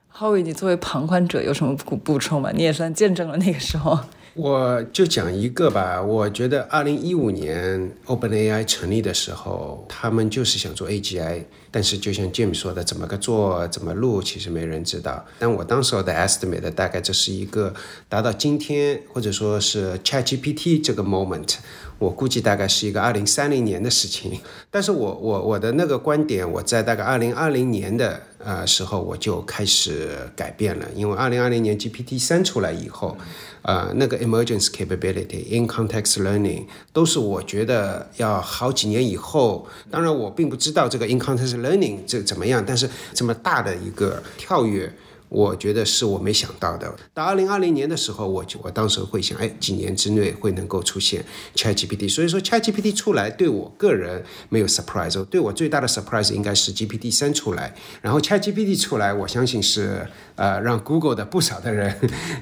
[0.09, 2.51] 浩宇，你作为旁观者有什么补补充吗？
[2.53, 3.99] 你也算见证了那个时候。
[4.35, 15.25] 我就讲一个吧，我觉得二零一五年 OpenAI 成立的时候，他们就是想做 AGI，但是就像 Jim 说的，怎么个做，怎么录，其实没人知道。
[15.39, 17.73] 但我当时候的 estimate 大概这是一个
[18.11, 21.57] 达到今天或者说是 ChatGPT 这个 moment。
[21.99, 24.39] 我估计大概是一个二零三零年的事情，
[24.71, 33.17] 但是我我我的那个观点，我在大概二零二零年的呃时候我就开始改变了，因为二零二零年 GPT 三出来以后，
[33.63, 44.93] 呃，那个 emergence capability、in context learning 都是我觉得要好几年以后，当然我并不知道这个 in context learning 这怎么样，但是这么大的一个跳跃。
[45.29, 46.95] 我觉得是我没想到的。
[47.13, 52.09] 到二零二零年的时候，我就我当时会想，哎，几年之内会能够出现 ChatGPT。
[52.09, 57.75] 所以说 ChatGPT 出来对我个人没有 surprise，对我最大的 surprise 应该是 GPT 三出来。
[58.01, 61.95] 然后 ChatGPT 出来，我相信是呃让 Google 的不少的人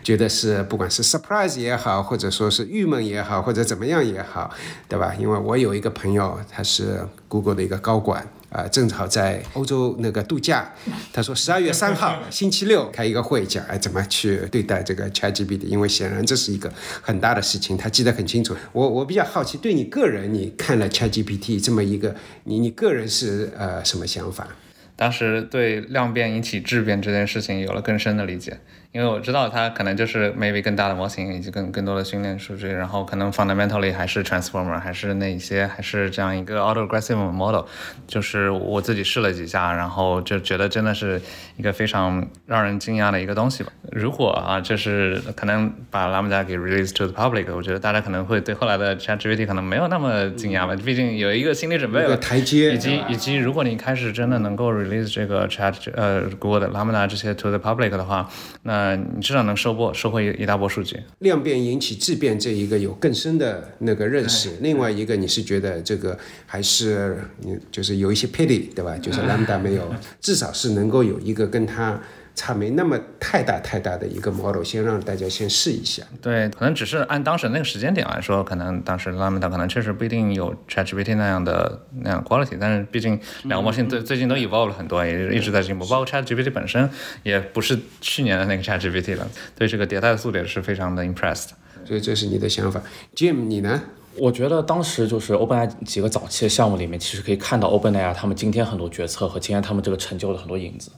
[0.02, 4.50] 觉得是不管是 surprise 也好，或者说是郁闷也好，或者怎么样也好，
[4.88, 5.14] 对吧？
[5.18, 8.28] 因为我有一个朋友，他是 Google 的一个高管。
[8.54, 10.72] 啊，正好在欧洲那个度假，
[11.12, 18.54] 他说十二月三号 星期六开一个会，讲哎怎么去对待这个 ChatGPT，因为显然这是一个很大的事情，他记得很清楚。
[18.70, 22.14] 我我比较好奇，对你个人，你看了 ChatGPT 这么一个，
[22.44, 24.46] 你你个人是呃什么想法？
[24.94, 28.56] 当时对量变引起质变这件事情有了更深的理解。
[28.94, 37.64] 因为我知道它可能就是 maybe 更大的模型以及更更多的训练数据，然后可能 fundamentally 还是 transformer，还是那一些还是这样一个 autoaggressive model，
[38.06, 41.20] 就是我自己试了几下，然后就觉得真的是
[41.56, 43.72] 一个非常让人惊讶的一个东西吧。
[43.90, 57.08] 如果啊，就是可能把 Lambda 给 release to the public，我觉得大家可能会对后来的 ChatGPT 可能没有那么惊讶吧，毕竟有一个心理准备了，台阶，以及以及如果你开始真的能够 release 这个 Chat 呃 Google 的 Lambda
[57.08, 58.30] 这些 to the public 的话，
[58.62, 61.00] 那呃，你至少能收获收获一一大波数据。
[61.20, 64.50] 量变引起质变，这一个有更深的那个认识。
[64.60, 68.94] 另外一个，你是觉得这个还是你就是有一些 pity，对吧？
[68.98, 71.98] 就是 lambda 没有，至少是能够有一个跟它。
[72.34, 76.02] 差没那么太大太大的一个 model，先让大家先试一下。
[76.20, 85.86] 对，可能只是按当时那个时间点来说，可能当时 Lambda 可能确实不一定有 ChatGPT 那样的那样 quality，但是毕竟两个模型最最近都 evolve 了很多，也一直在进步。
[85.86, 86.90] 包括 ChatGPT 本身
[87.22, 91.50] 也不是去年的那个 ChatGPT 了，对这个迭代的速度也是非常的 impressed。
[91.84, 92.82] 所以这是你的想法
[93.14, 93.82] ，Jim，你呢？
[94.16, 100.90] 我觉得当时就是 OpenAI 几个早期的项目里面，其实可以看到 OpenAI 他们今天很多决策和今天他们这个成就的很多影子。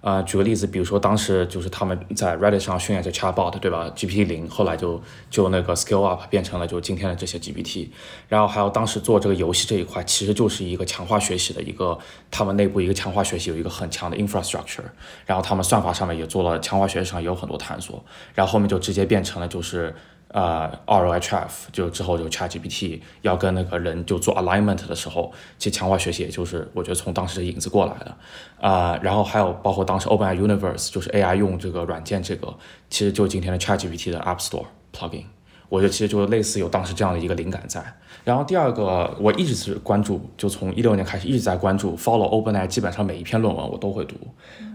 [0.00, 7.88] 啊，举个例子，比如说当时就是他们在 Reddit 上训练这 Chatbot，对吧？GPT 零后来就就那个 Scale Up 变成了就今天的这些 GPT。
[8.28, 11.98] 然后还有当时做这个游戏这一块，其实就是一个强化学习的一个，
[12.30, 14.84] 他们内部一个强化学习有一个很强的 infrastructure。
[15.24, 18.04] 然后他们算法上面也做了强化学习上也有很多探索。
[18.34, 19.94] 然后后面就直接变成了就是。
[20.34, 28.16] 呃，RLHF 就之后就 ChatGPT 要跟那个人就做 alignment 的时候，其实强化学习也就是我觉得从当时的影子过来的，
[28.60, 32.52] 啊，然后还有包括当时 OpenAI Universe 就是 AI 用这个软件这个，
[32.90, 35.22] 其实就今天的 ChatGPT 的 App Store plugin，
[35.68, 37.80] 我觉得其实就类似有当时这样的一个灵感在。
[38.24, 44.16] 然后第二个我一直是关注，就从一六年开始一直在关注 follow OpenAI，基本上每一篇论文我都会读，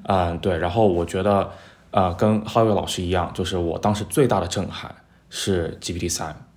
[0.06, 1.52] 嗯，对，然后我觉得
[1.92, 4.96] 呃跟浩月老师一样，就是我当时最大的震撼。
[5.30, 6.50] 是 GPT 三，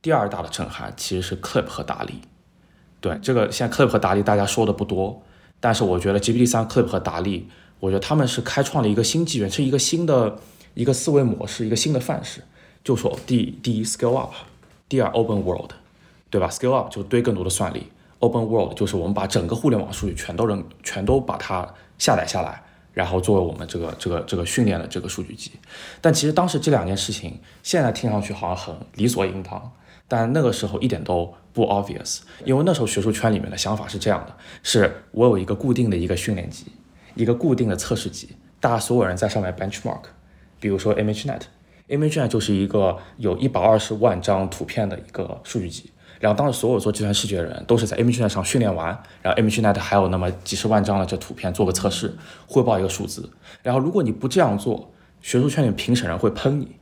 [0.00, 2.20] 第二大的震撼其实是 Clip 和达利。
[3.00, 5.22] 对，这个现在 Clip 和达利大家说的不多，
[5.60, 7.48] 但是我觉得 GPT 三、Clip 和达利，
[7.80, 10.38] 我觉得他们是开创了一个新纪元，是一个新的
[10.74, 12.42] 一个思维模式，一个新的范式。
[12.82, 14.32] 就说第第一 Scale Up，
[14.88, 15.72] 第二 Open World，
[16.30, 17.86] 对吧？Scale Up 就堆更多的算力
[18.18, 22.62] ，Open World 就是我们把整个互联网数据全都扔，全都把它下载下来。
[22.94, 25.50] 然后作为我们这个这个这个训练的这个数据集，
[26.00, 29.72] 但其实当时这两件事情现在听上去好像很理所应当，
[30.06, 36.66] 但那个时候一点都不 obvious，因为那时候学术圈里面的想法是这样的：是我有一个固定的一个训练集，
[37.16, 38.28] 一个固定的测试集，
[38.60, 40.02] 大家所有人在上面 benchmark，
[40.60, 45.90] 比如说 ImageNet，ImageNet 就是一个有一百二十万张图片的一个数据集。
[46.20, 48.88] 然后当时所有做计算视觉的人都是在 ImageNet 上训练完，
[49.20, 52.14] 然后 ImageNet 还有那么几十万张的这图片做个测试，
[52.46, 53.28] 汇报一个数字。
[53.62, 56.76] 然后如果你不这样做，学术圈里评审人会喷你，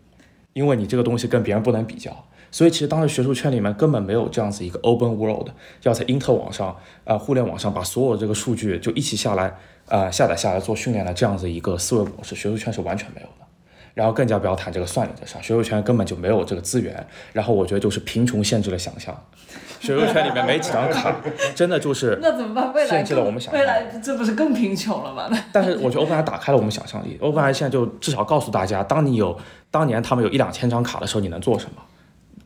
[0.53, 2.25] 因为你这个东西跟别人不能比较。
[2.51, 5.49] 所以其实当时学术圈里面根本没有这样子一个 Open World，
[5.85, 9.57] 要在因特网上啊互联网上把所有这个数据就一起下来
[9.89, 13.42] 啊下载下来做训练的这样子一个思维模式，学术圈是完全没有的。
[13.95, 17.07] 然后更加不要谈这个算力的事儿，学术圈根本就没有这个资源。
[17.33, 19.15] 然后我觉得就是贫穷限制了想象，
[19.81, 21.15] 学术圈里面没几张卡，
[21.55, 22.73] 真的就是那怎么办？
[22.73, 25.29] 未来限制了我们想象，未来这不是更贫穷了吗？
[25.53, 29.39] 但是我觉得 OpenAI 打开了我们想象力，OpenAI 现在就至少告诉大家，当你有
[29.71, 31.83] 当年他们有一两千张卡的时候，你能做什么？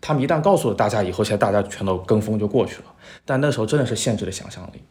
[0.00, 2.84] 他们一旦告诉了大家以后，现在大家全都跟风就过去了。
[3.24, 4.82] 但那时候真的是限制了想象力。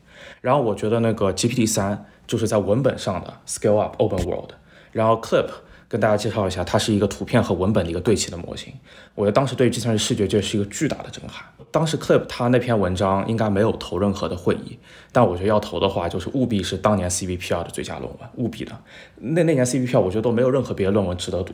[0.41, 4.51] 然后我觉得那个 GPT 三就是在文本上的 scale up open world。
[4.91, 5.47] 然后 Clip
[5.95, 8.73] 跟大家介绍一下，它是一个图片和文本的一个对齐的模型。
[9.13, 11.45] 我觉得当时对于计算机视觉界是一个巨大的震撼。
[11.71, 14.77] 当时 Clip 它那篇文章应该没有投任何的会议，
[15.13, 18.77] 但我觉得要投的话，就是务必是当年 CVPR 的最佳论文，务必的。
[19.15, 21.53] 那那年 CVPR 我觉得都没有任何别的论文值得读。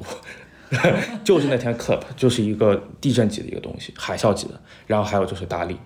[1.23, 4.59] 就是那天 Clip 就是一个地震级的一个东西，海啸级的。
[4.87, 5.77] 然后还有就是达利，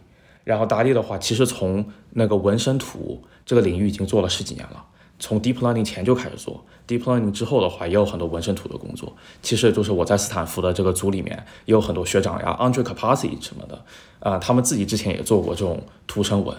[0.46, 4.86] 然后达利的话，其实从那个纹身图这个领域已经做了十几年了，
[5.20, 9.16] 从 Deep Learning 前就开始做，Deep Learning 之后的话也有很多纹身图的工作。
[9.42, 13.86] 其实就是我在斯坦福的这个组里面也有很多学长呀，Andre Kapasi 什么的，
[14.20, 16.56] 啊，他们自己之前也做过这种图生纹，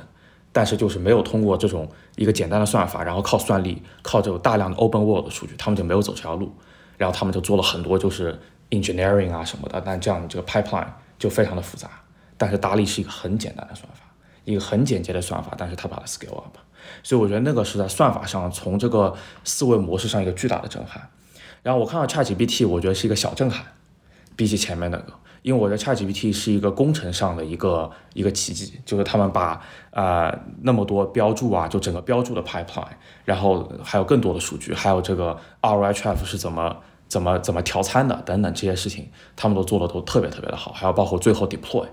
[0.52, 6.52] 但是就是没有通过这种一个简单的算法，然后靠算力，靠这种大量的 Open World 的数据，他们就没有走这条路。
[6.98, 11.90] 然后他们就做了很多就是 engineering 啊什么的，但这样这个 pipeline 就非常的复杂。
[12.38, 14.00] 但是达利是一个很简单的算法，
[14.44, 16.56] 一个很简洁的算法，但是他把它 scale up，
[17.02, 21.08] 所以我觉得那个是在算法上从这个思维模式上一个巨大的震撼。
[21.62, 23.64] 然后我看到 ChatGPT，我觉得是一个小震撼，
[24.36, 32.86] 比起前面那个，因为我觉得 ChatGPT 是一个工程上的一个一个奇迹，就是他们把呃那么多标注啊，就整个标注的 pipeline，
[33.24, 36.76] 然后还有更多的数据，还有这个 ROITF 是怎么
[37.08, 41.86] 怎么怎么调参的等等这些事情，他们都做的都特别特别的好，还有包括最后 deploy。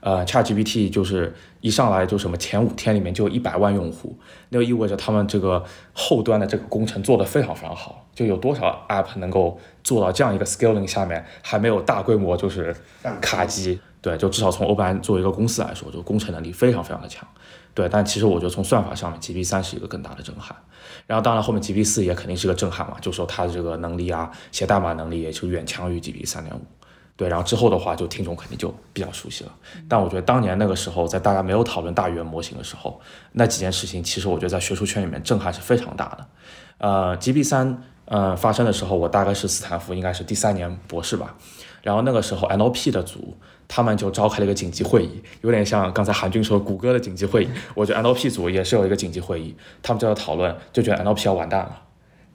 [0.00, 4.16] 呃，ChatGPT 就是一上来就什么前五天里面就有一百万用户，
[4.50, 8.06] 那就意味着他们这个后端的这个工程做得非常非常好。
[8.14, 12.74] 就有多少 App 能够做到这样一个 scaling 下面还没有大规模就是
[13.20, 13.78] 卡机？
[14.00, 17.26] 对，就至少从 OpenAI 作为一个公司来说，就工程能力非常非常的强。
[17.74, 20.56] 对，但其实我觉得从算法上面，GPT 三是一个更大的震撼。
[21.06, 26.60] 然后当然后面 GPT 四也肯定是个震撼嘛，就说它的这个能力啊，写代码能力也就远强于 GPT 三点五。
[27.18, 29.52] 对，然后之后的话，就听众肯定就比较熟悉了。
[29.88, 33.00] 但我觉得当年那个时候，在大家没有讨论大语言模型的时候，
[33.32, 36.26] 那几件事情，其实我觉得在学术圈里面震撼是非常大的。
[36.78, 41.34] 呃，GB 三呃发生的时候，我大概是斯坦福应该是第三年博士吧。
[41.82, 47.48] 然后那个时候 NLP 的组他们就召开了一个紧急会议，有点像刚才韩军说谷歌的紧急会议。
[47.74, 51.82] 我觉得 NLP 组也是有一个紧急会议，他们就要讨论，就觉得 NLP 要完蛋了。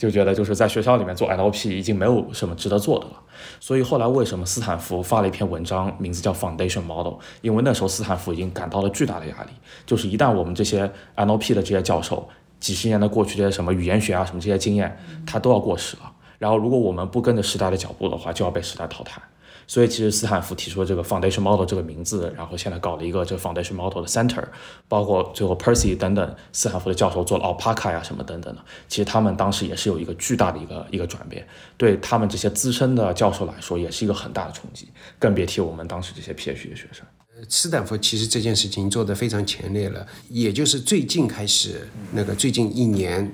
[0.03, 3.13] 就觉得就是在学校里面做 NLP 已经没有什么值得做的了，
[3.61, 7.13] 所以后来为什么斯坦福发了一篇文章，名字叫 Foundation Model？
[7.41, 9.51] 因为那时候斯坦福已经感到了巨大的压力，
[9.85, 12.27] 就是一旦我们这些 NLP 的这些教授
[12.59, 14.93] 几十年的过去这些什么语言学啊什么这些经验，
[15.25, 19.21] 他都要过时了，然后如果我们不跟着时代的脚步的话，就要被时代淘汰。
[19.67, 24.43] 所以其实斯坦福提出了这个 foundation model 这个名字，然后现在搞了一个这个 foundation model 的 center，
[24.87, 31.47] 包括最后 Percy 等等斯坦福的教授做了 Alpaca 呀什么等等的，其实他们当时也是有一个巨大的一个一个转变，
[31.77, 37.05] 对他们这些资深的教授来说也是一个很大的冲击，更别提我们当时这些 PhD 的学生。
[37.49, 43.31] 斯坦福其实这件事情做得非常前列了，也就是最近开始，那个最近一年。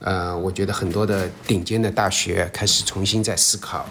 [0.00, 3.88] 呃，我觉得很多的顶尖的大学开始重新在思考。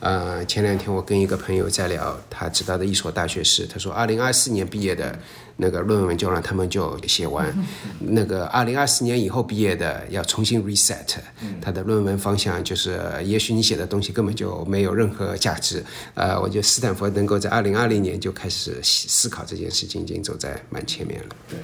[0.00, 5.18] 呃，前两天我跟一个朋友在聊，他知道的一所大学是，他说，二零二四年毕业的
[5.56, 7.52] 那个论文就让他们就写完，
[7.98, 11.16] 那个二零二四年以后毕业的要重新 reset，
[11.60, 15.82] 他的论文方向就是，也许你写的东西根本就没有任何价值。
[16.14, 21.28] 呃，我觉得斯坦福能够在二零二零年就开始思考这件事情，已经走在蛮前面了。
[21.48, 21.58] 对。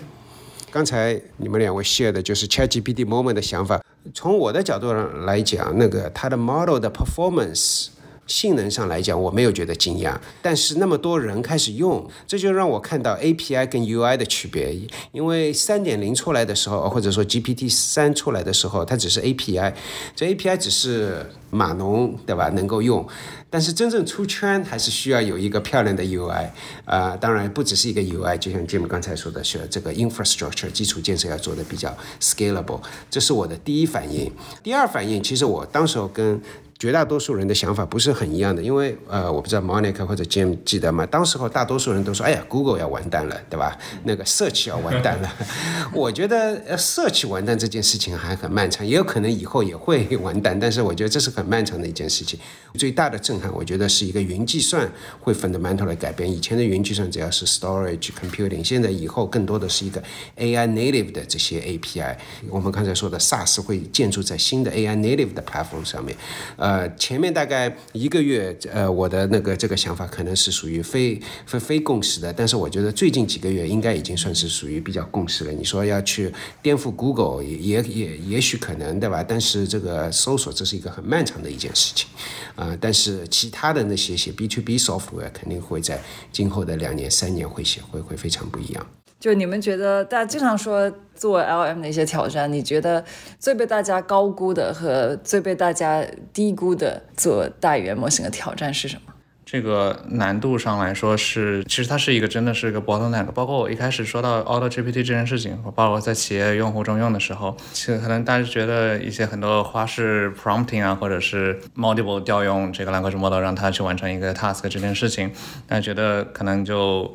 [0.73, 3.79] 刚才你们两位 share 的就是 ChatGPT moment 的想法。
[4.15, 7.89] 从我的角度上来讲，那个它的 model 的 performance
[8.27, 10.17] 性能上来讲，我没有觉得惊讶。
[10.41, 14.79] 但是那么多人开始用，这就让我看到 API 跟 UI 的区别。
[15.13, 19.75] 因为三点零出来的时候，或者说 GPT 三出来的时候，它只是 API，
[20.15, 22.49] 这 API 只是码农对吧？
[22.51, 23.07] 能够用。
[23.51, 26.49] 但是真正出圈还是需要有一个漂亮的 UI
[26.87, 32.81] 啊，当然不只是一个 UI，就像 Jim 刚才说的是这个 infrastructure 基础建设要做的比较 scalable，
[33.11, 34.33] 这是我的第一反应。
[34.63, 36.41] 第二反应，其实我当时候跟
[36.83, 41.07] 绝大多数人的想法不是很一样的，因为呃，我不知道 Monica 或者 Jim 记得吗？
[41.07, 43.79] 当时候大多数人都说，哎呀，Google 要完蛋了，对吧？
[44.03, 45.33] 那个 Search 要完蛋了。
[45.95, 52.37] 我觉得 Search 完蛋这件事情还很漫长，也有可能以后也会完蛋，但是我觉得这是很漫长的一件事情。
[52.75, 54.91] 最大的震撼，我觉得是一个云计算
[55.21, 56.29] 会 fundamental 的改变。
[56.29, 60.03] 以前的云计算只要是 storage computing，现在以后更多的是一个
[60.37, 62.17] AI native 的这些 API。
[62.51, 66.17] 我们刚才说的 SaaS 会建筑在新的 AI native 的 platform 上面，
[66.57, 66.72] 呃。
[66.73, 75.53] 呃，前面大概一个月，呃，我的那个这个想法可能是属于非非非共识的，但是我觉得最近几个月应该已经算是属于比较共识了。
[75.53, 79.23] 你说要去颠覆 Google，也也也也许可能，对吧？
[79.23, 82.09] 但是这个搜索这是一个很漫长的一件事情，
[82.57, 86.01] 啊，但是其他的那些写 B to B software 肯定会在
[86.33, 88.87] 今后的两年、三年会写会会非常不一样。
[89.23, 93.05] 就你们觉得，大家经常说做 LM 的一些挑战，你觉得
[93.39, 99.13] 最被大家高估的和最被大家低估的做大语言模型的挑战是什么？
[99.47, 103.27] 这个难度上来说是，其实它是一个真的是一个 bottleneck。
[103.27, 115.31] 包括我一开始说到 Auto GPT 这件事情，包括在企业用户中用的时候，其实可能大家觉得一些很多花式 prompting 啊，或者是 multiple 调用这个 language model 让它去完成一个 task 这件事情，
[115.69, 117.09] 大家觉得可能就。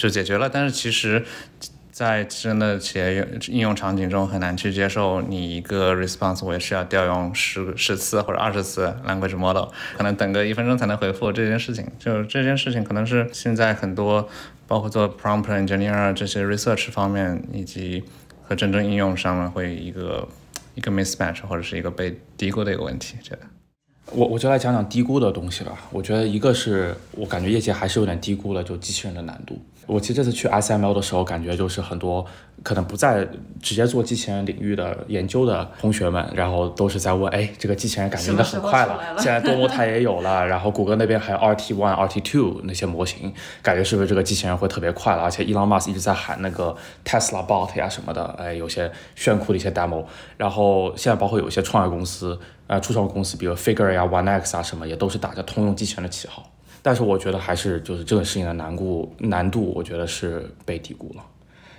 [0.00, 1.22] 就解决了，但是其实，
[1.92, 11.86] 在真的企业应用场景中很难去接受你一个 response 我也是要调用十十次或者二十次 language model，可能等个一分钟才能回复这件事情。
[11.98, 14.26] 就这件事情可能是现在很多
[14.66, 18.02] 包括做 prompt engineer 这些 research 方面以及
[18.48, 20.26] 和真正应用上面会一个
[20.74, 23.40] 一个 mismatch 或者是一个被低估的一个问题，觉得。
[24.12, 25.78] 我我就来讲讲低估的东西吧。
[25.92, 29.60] 我觉得一个是我感觉业界还是有点低估了，就机器人的难度。
[29.90, 32.24] 我其实这次去 SML 的时候，感觉就是很多
[32.62, 33.26] 可能不在
[33.60, 43.32] 直接做机器人领域的研究的同学们，然后都是在问：哎，这个机器人感觉应该很快了， 现在多模态也有了，然后谷歌那边还有 RT One、RT Two 那些模型，
[43.62, 45.22] 感觉是不是这个机器人会特别快了？
[45.22, 50.04] 而且 Elon Musk 一直在喊那个 Tesla Bot 呀什么的，哎，有些炫酷的一些 demo。
[50.36, 52.38] 然后现在包括有一些创业公司。
[52.70, 56.49] 呃，初创公司，比如 Figure 呀、OneX 啊什么，也都是打着通用机器人的旗号。
[56.82, 61.24] 但是我觉得还是就是这个事情的难度难度，我觉得是被低估了。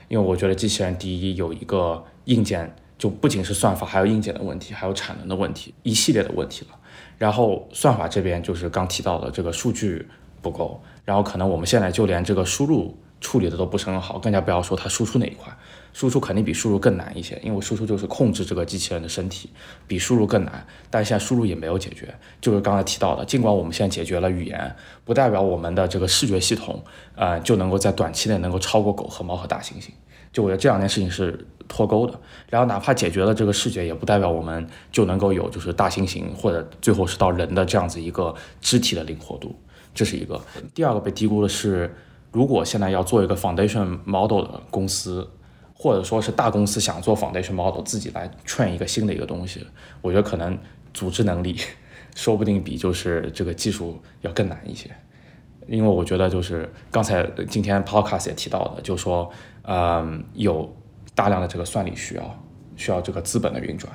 [0.07, 6.77] 因为我觉得机器人第一有一个硬件，就不仅是算法，还有硬件的问题，还有产能的问题，一系列的问题了。
[7.17, 10.07] 然后算法这边就是刚提到的这个数据
[10.41, 15.51] 不够，然后可能我们现在就连这个输入处理的都不是很好，更加不要说它输出那一块。
[15.93, 19.49] 输出肯定比输入更难一些，因为输出就是控制这个机器人的身体，
[19.87, 20.65] 比输入更难。
[20.89, 24.73] 但现在输入也没有解决，就是刚才提到的，尽管我们现在解决了语言，
[25.03, 26.81] 不代表我们的这个视觉系统，
[27.15, 29.89] 呃，就能够在短期内能够超过狗和猫和大猩猩。
[30.31, 32.17] 就我觉得这两件事情是脱钩的。
[32.49, 39.53] 然后哪怕解决了这个视觉，也不代表我们就能够有就是大猩猩或者最后是到人的这样子一个肢体的灵活度。
[39.93, 40.41] 这是一个。
[40.73, 41.93] 第二个被低估的是，
[42.31, 45.29] 如果现在要做一个 foundation model 的公司。
[45.81, 49.65] 或者说是大公司想做 foundation model，自己来 train 一个新的一个东西，
[49.99, 50.55] 我觉得可能
[50.93, 51.57] 组织能力
[52.15, 54.91] 说不定比就是这个技术要更难一些。
[55.67, 59.27] 因为我觉得就是刚才今天 podcast 也提到的，就说
[59.63, 60.71] 嗯有
[61.15, 62.43] 大量的这个算力需要，
[62.75, 63.91] 需要这个资本的运转，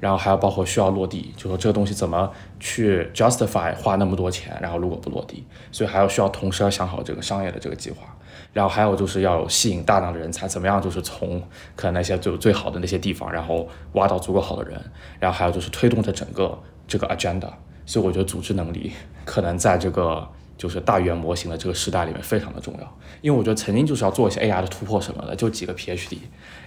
[0.00, 8.16] 然后还要包括需要落地，就说这个东西怎么去 justify 花那么多钱，然后如果不落地，所以还要需要同时要想好这个商业的这个计划。
[8.58, 10.82] 然后还有就是要吸引大量的人才，怎么样？
[10.82, 11.40] 就是从
[11.76, 14.76] 可能那些就最好的那些地方，然后挖到足够好的人，
[15.20, 17.48] 然后还有就是推动着整个这个 agenda。
[17.86, 18.90] 所以我觉得组织能力
[19.24, 22.98] 可能在这个就是大语言模型的这个时代里面非常的重要。
[23.20, 26.18] 因为我觉得曾经就是要做一些 AI 的突破什么的，就几个 PhD，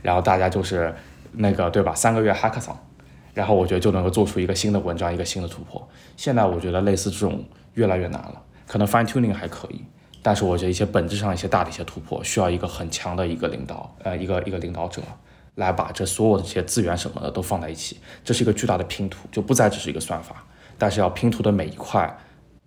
[0.02, 0.96] 然后大家就是
[1.34, 1.94] 那个对吧？
[1.94, 2.78] 三个月 hackathon，
[3.34, 5.86] 然后我觉得就能够做出一个新的文章，一个新的突破。
[6.16, 9.84] 现在我觉得类似这种越来越难了，可能 fine tuning 还可以。
[10.24, 15.02] 但是我觉得一些本质上一些大的一些突破，需要一个很强的一个领导，呃，一个一个领导者，
[15.56, 20.46] 来把这所有的这些资源什么的都放在一起，这是一个巨大的拼图，就不再只是一个算法，
[20.78, 22.16] 但是要拼图的每一块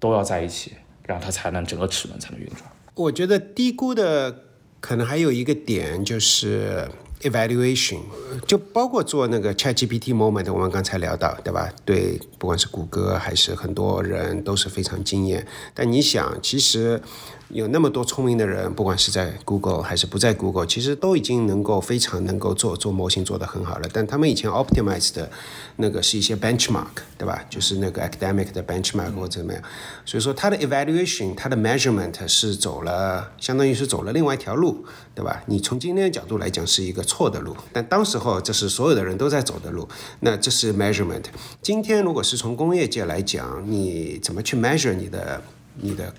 [0.00, 0.72] 都要在一起，
[1.05, 2.62] 然后它才能整个齿轮才能运转。
[2.94, 4.42] 我觉得低估的
[4.80, 6.88] 可能还有一个点就是
[7.22, 8.00] evaluation，
[8.46, 11.72] 就包括做那个 ChatGPT moment，我们刚才聊到，对吧？
[11.84, 15.46] 对，不管是谷歌还是很多人都是非常惊艳。
[15.72, 17.00] 但你想，其实。
[17.55, 23.88] 有那么多聪明的人，不管是在 Google 还是不在 Google，其实都已经能够非常能够做做模型做得很好了。
[23.92, 25.30] 但他们以前 optimize 的
[25.76, 27.44] 那个是一些 benchmark，对吧？
[27.48, 29.62] 就是那个 academic 的 benchmark 或者怎么样。
[30.05, 34.84] 所以说它的 evaluation，它的 measurement 是走了，相当于是走了另外一条路，
[35.14, 35.40] 对吧？
[35.46, 39.88] 你从今天的角度来讲是一个错的路，但当时候这是所有的人都在走的路。
[40.18, 41.26] 那这是 measurement。
[41.62, 45.40] 今天如果是从工业界来讲，你怎么去 measure 你的
[45.76, 46.12] 你的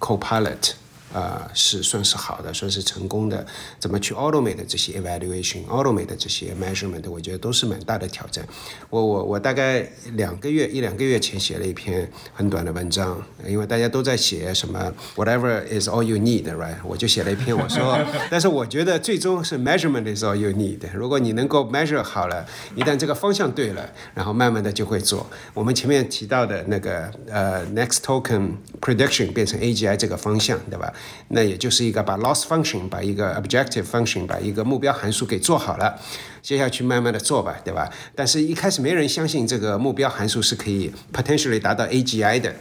[0.00, 0.76] ？Copilot，
[1.14, 3.46] 呃，是算是好的，算是成功的。
[3.78, 8.44] 怎么去 automate 这些 evaluation，automate 这些 measurement，我觉得都是蛮大的挑战。
[8.90, 16.74] 我我我大概两个月一两个月前写了一篇很短的文章，因为大家都在写什么 whatever is all you need，right？
[16.82, 17.96] 我就写了一篇，我说，
[18.28, 20.80] 但是我觉得最终是 measurement is all you need。
[20.92, 22.44] 如果你能够 measure 好了，
[22.74, 25.24] 一旦这个方向对了，然后慢慢的就会做。
[25.52, 30.92] 我们前面提到的那个呃 next token prediction 变成 AGI 这个方向，对吧？
[31.28, 35.98] 那也就是一个把 loss function 把一个 objective function 把一个目标函数给做好了，
[36.42, 37.90] 接下去慢慢的做吧，对吧？
[38.14, 42.54] 但是一开始没人相信这个目标函数是可以 potentially 达到 AGI 的，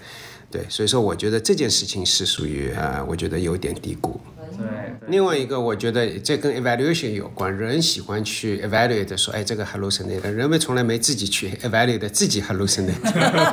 [0.49, 4.19] 对，所以说我觉得这件事情是属于呃，我觉得有点低估。
[4.57, 4.67] 对，
[5.07, 12.93] 另外一个，我觉得这跟 evaluation 有关，人喜欢去 evaluate 说，哎，这个 hallucinate，人们从来没自己去 evaluate 自己 hallucinate。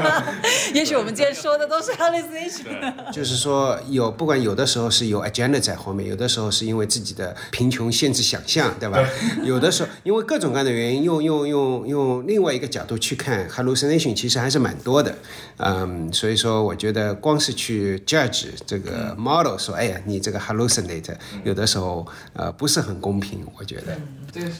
[0.75, 3.13] 也许我们今天说的都是 hallucination。
[3.13, 9.05] 就是说，有不管有的时候是有 agenda 在后面，有的时候是因为自己的贫穷限制想象，对吧？
[9.43, 15.15] 有的时候因为各种各样的原因，用用用用另外一个角度去看 hallucination，其实还是蛮多的。
[15.57, 20.90] 嗯，所以说我觉得光是去 judge 这个 model 说，哎呀，你这个 hallucinate，
[21.45, 23.99] 有的时候呃不是很公平，我觉得。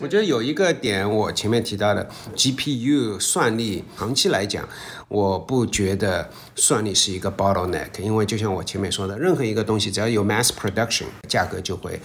[0.01, 4.69] 我觉得有一个点，我前面提到的 GPU 算力，长期来讲，
[5.09, 12.01] 我不觉得算力是一个 bottleneck，因为就像我前面说的，任何一个东西只要有 mass production，价格就会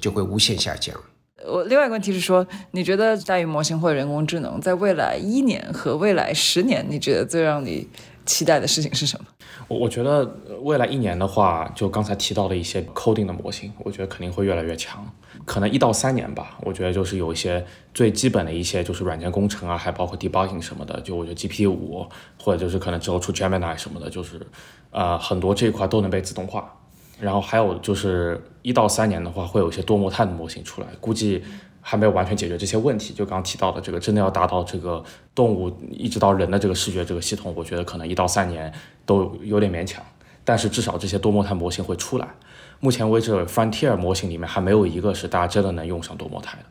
[0.00, 0.94] 就会无限下降。
[1.46, 7.86] 我另外一个问题是说，你觉得大语模型或者人工智能在未来一年和未来十年，你觉得最让你
[8.26, 9.26] 期待的事情是什么？
[9.68, 10.24] 我我觉得
[10.62, 15.06] 未来一年的话，就刚才提到的一些 coding 的模型，我觉得肯定会越来越强。
[15.44, 17.64] 可能一到三年吧，我觉得就是有一些
[17.94, 22.06] 最基本的一些就是软件工程啊，还包括 debugging 什么的，就我觉得 GPT 五
[22.38, 24.40] 或者就是可能之后出 Gemini 什么的，就是
[24.90, 26.76] 呃很多这一块都能被自动化。
[27.18, 31.44] 然后还有就是一到三年的话，会有一些多模态的模型出来，估计
[31.80, 33.12] 还没有完全解决这些问题。
[33.14, 35.02] 就刚刚提到的这个，真的要达到这个
[35.34, 38.72] 动物一直到人的这个视觉这个系统，我觉得可能一到三年
[39.04, 40.02] 都有点勉强。
[40.44, 42.26] 但是至少这些多模态模型会出来。
[42.80, 46.64] 目前为止，Frontier 模型里面还没有一个是大家真的能用上多模态的。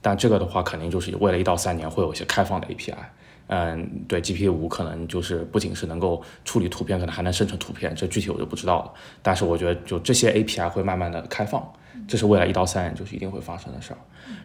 [0.00, 2.94] 但这个的话，肯定就是为了一到三年会有一些开放的 API。
[3.48, 8.92] 嗯，对，GPT 五可能就是不仅是能够处理图片，可能还能生成图片，这具体我就不知道了。
[9.22, 11.64] 但是我觉得，就这些 API 会慢慢的开放，
[12.08, 13.98] 这是未来一到三年就是一定会发生的事儿。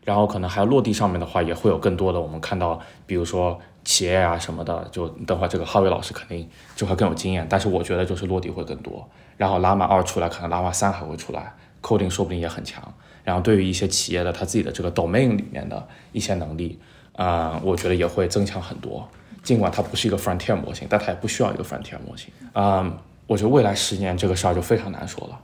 [0.03, 7.45] 然后可能还有落地上面的话，也会有更多的我们看到，比如说企业啊什么的，就等会这个哈维老师肯定就会更有经验。
[7.49, 9.07] 但是我觉得就是落地会更多。
[9.37, 12.81] 然后拉玛二出来，可能拉玛三还会出来，coding 说不定也很强。
[13.23, 16.79] 然后对于一些企业的他自己的这个 domain 里面的一些能力。
[17.13, 19.07] 啊、我觉得也会增强很多。
[19.43, 22.33] 尽管它不是一个 frontier 模型，但它也不需要一个 frontier 模型。
[22.53, 22.91] 啊、
[23.27, 25.39] 我觉得未来十年这个事儿就非常难说了。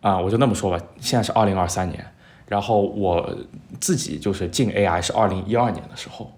[0.00, 2.04] 啊、我就那么说吧，现在是二零二三年，
[2.52, 3.34] 然后我
[3.80, 6.30] 自己就是进 AI 是二零一二年的时候，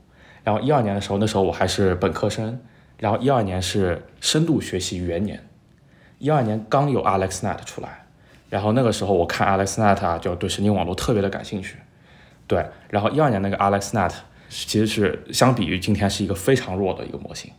[0.45, 2.57] 然后一二年的时候，那时候我还是本科生，
[2.99, 5.45] 然后一二年是深度学习元年，
[6.21, 8.07] 一二年刚有 AlexNet 出来，
[8.49, 11.79] 然后那个时候我看 AlexNet 啊，就对神经网络特别的感兴趣。
[12.47, 14.13] 对，然后一二年那个 AlexNet
[14.49, 17.51] 其实是相比于今天是一个非常弱的一个模型，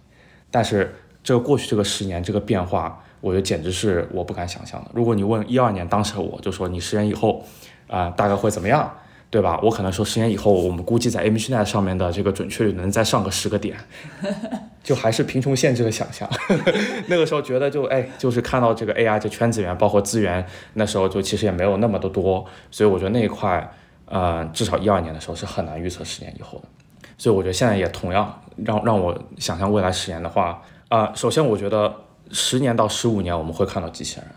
[0.50, 4.92] 但是这个过去这个十年这个变化，我觉得简直是我不敢想象的。
[4.94, 7.44] 如果你问一二年当时的我，就说你十年以后
[7.88, 8.92] 啊、大概会怎么样，
[9.30, 9.60] 对吧？
[9.62, 13.78] 我可能说十年以后，我们估计在 ImageNet 上面的这个准确率能再上个十个点，
[14.84, 16.30] 就还是贫穷限制了想象。
[17.08, 23.72] 那个时候觉得就哎，就是看到这个 AI 这圈子里面，包括资源，那时候就其实也没有那么的多，所以我觉得那一块。
[24.08, 26.66] 呃，至少一二年的时候是很难预测十年以后的，
[27.18, 31.92] 所以我觉得现在也同样让让我想象未来十年的话，啊、首先我觉得
[32.30, 34.28] 十年到十五年我们会看到机器人，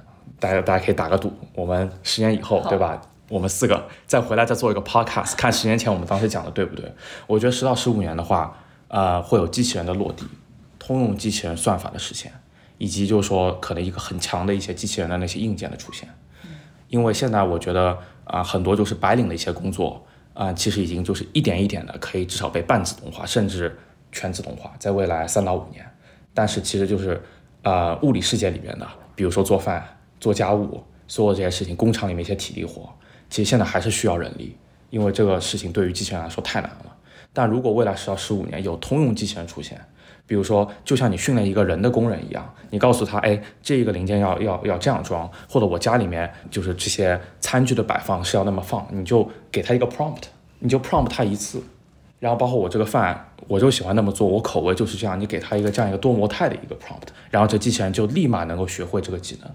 [0.40, 2.98] 大家大家可以打个赌，我们十年以后对吧？
[3.28, 6.92] 我们四个再回来再做一个 podcast，看十年前我们当时讲的对不对？
[7.26, 8.56] 我觉得十到十五年的话，
[8.88, 10.24] 呃，会有机器人的落地，
[10.78, 12.32] 通用机器人算法的实现，
[12.78, 16.08] 以及就是说可能一个很强的一些机器人的那些硬件的出现，
[16.88, 17.98] 因为现在我觉得。
[18.28, 20.04] 啊，很多就是白领的一些工作
[20.34, 23.74] 啊，其实已经就是一点一点的可以至少被半自动化，甚至
[24.12, 25.82] 全自动化，在未来三到五年。
[26.34, 27.18] 但是其实就是
[27.62, 29.82] 呃物理世界里面的，比如说做饭、
[30.20, 32.94] 做家务，所有这些事情，工厂里面一些体力活，
[33.30, 34.56] 其实现在还是需要人力，
[34.90, 36.96] 因为这个事情对于机器人来说太难了。
[37.32, 39.80] 但如果未来十到十五年有通用机器人出现，
[40.26, 50.24] 比如说，就像你训练一个人的工人一样，你告诉他，哎，这一个零件要要要这样装，或者我家里面就是这些餐具的摆放是要那么放，你就给他一个 prompt，
[50.58, 51.62] 你就 prompt 他一次，
[52.18, 59.50] 然后包括我这个饭，我就喜欢那么做，我口味就是这样，你给他一个这样一个多模态的一个 prompt，然后这机器人就立马能够学会这个技能，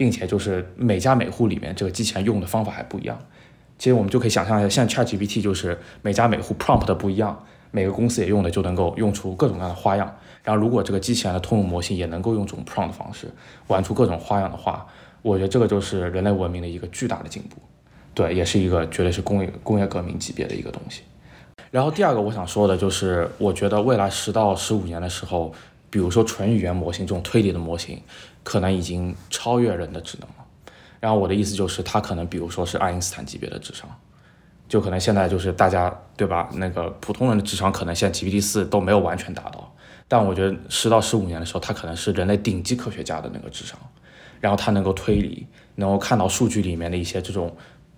[0.00, 3.20] 并且就是每家每户里面这个机器人用的方法还不一样。
[3.76, 10.16] 其实我们就可以想象一下，现在 ChatGPT 就是每家每户 prompt 的不一样，每个公司也用的就能够用出各种各样的花样。
[10.42, 13.30] 然后如果这个机器人的通用模型也能够用这种 prompt 的方式
[13.66, 14.86] 玩出各种花样的话，
[15.20, 17.56] 我觉得这个就是人类文明的一个巨大的进步。
[18.14, 21.02] 对，也是一个绝对是工业工业革命级别的一个东西。
[21.70, 25.52] 然后第二个我想说的就是，我觉得未来十到十五年的时候，
[25.90, 28.00] 比如说纯语言模型这种推理的模型，
[28.44, 30.36] 可能已经超越人的智能了。
[31.00, 33.88] 然后我的意思就是，它可能比如说是爱因斯坦级别的智商，
[34.68, 36.48] 就可能现在就是大家对吧？
[36.54, 39.74] 那个普通人的智商可能现在 GPT 四都没有完全达到，
[40.06, 43.78] 但我觉得十到十五年的时候，它可能是人类顶级科学家的那个智商，
[44.40, 47.56] 然后它能够推理，能够看到数据里面的一些这种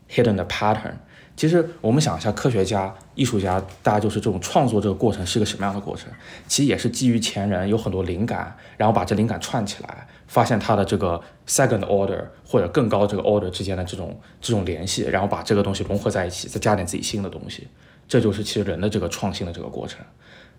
[0.09, 0.95] hidden 的 pattern。
[1.35, 6.13] 其实我们想一下，科学家、艺术家，大家就是这种创作这个过程是一个什么样的过程？
[6.47, 17.67] 其实也是基于前人有很多灵感，然后把这灵感串起来，发现它的这个 second order 或者更高这个 order 之间的这种这种联系，然后把这个东西融合在一起，再加点自己新的东西，
[18.07, 20.05] 这就是其实人的这个创新的这个过程。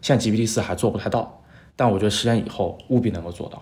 [0.01, 1.41] 现在 GPT 四还做不太到，
[1.75, 3.61] 但我觉得十年以后务必能够做到。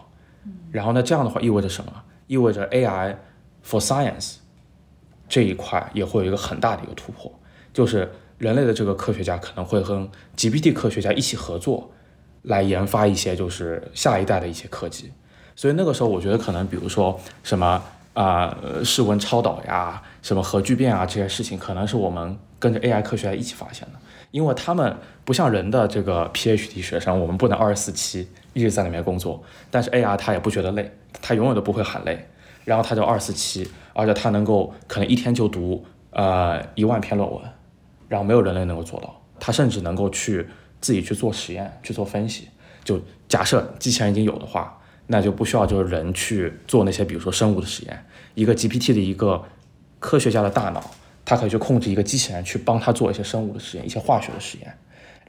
[0.72, 1.92] 然后呢，这样的话意味着什么？
[2.28, 3.18] 意味着 AI
[3.64, 4.38] for science。
[5.32, 7.32] 这一块也会有一个很大的一个突破，
[7.74, 11.90] 就是人类的这个科学家可能会跟 GPT 科学家一起合作，
[12.42, 15.10] 来研发一些就是下一代的一些科技。
[15.56, 17.82] 所以那个时候，我觉得可能比如说什么
[18.14, 18.54] 啊，
[18.84, 24.00] 室温超导呀，什么核聚变啊这些事情，可能是我们跟着 AI 科学家一起发现的，
[24.32, 32.28] 因为他们不像人的这个 PhD 学生，我们不能二十四七一直在里面工作，但是 AI 它也不觉得累，它永远都不会喊累。
[32.64, 37.42] 然后他就二四七，而且他能够可能一天就读呃一万篇论文，
[38.08, 39.22] 然后没有人类能够做到。
[39.40, 40.48] 他甚至能够去
[40.80, 42.48] 自己去做实验、去做分析。
[42.84, 48.06] 就假设机器人已经有的话，那就不需要就是人去做那些比如说生物的实验。
[48.36, 49.44] 一个 GPT 的一个
[50.00, 50.84] 科学家的大脑，
[51.26, 54.78] 他可以去控制一个机器人去帮他做一些生物的实验、一些化学的实验。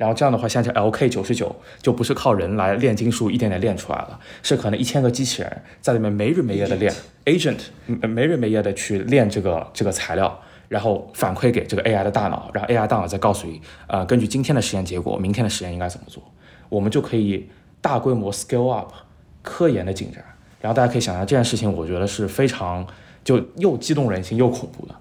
[0.03, 6.93] 然后这样的话，像这 LK 九十九就不是靠人来炼金术一点点炼出来了，是可能一千个机器人在里面没日没夜的练
[7.25, 10.37] agent，没日没夜的去练这个这个材料，
[10.67, 16.21] 然后反馈给这个 AI 的大脑，然后 AI 大脑再告诉你，呃，根据今天的实验结果，明天的实验应该怎么做，
[16.69, 17.49] 我们就可以
[17.81, 18.93] 大规模 scale up
[19.41, 20.25] 科研的进展。
[20.61, 22.85] 然后大家可以想象这件事情，我觉得是非常
[23.23, 24.95] 就又激动人心又恐怖的，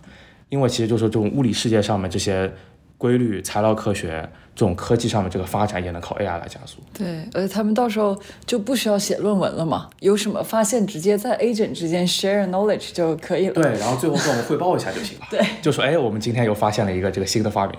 [0.50, 2.54] 因为其实就是这种物理世界上面这些。
[3.02, 6.78] 规律、材料科学这种科技上面这个发展也能靠 AI 来加速。
[6.94, 13.56] 对，而且他们到时候就不需要写论文了嘛，有什么发现直接在 agent 之间 share knowledge 就可以了。
[13.56, 15.26] 对，然后最后跟我们汇报一下就行了。
[15.32, 17.76] 对，就说哎，我们今天又发现了一个这个新的发明。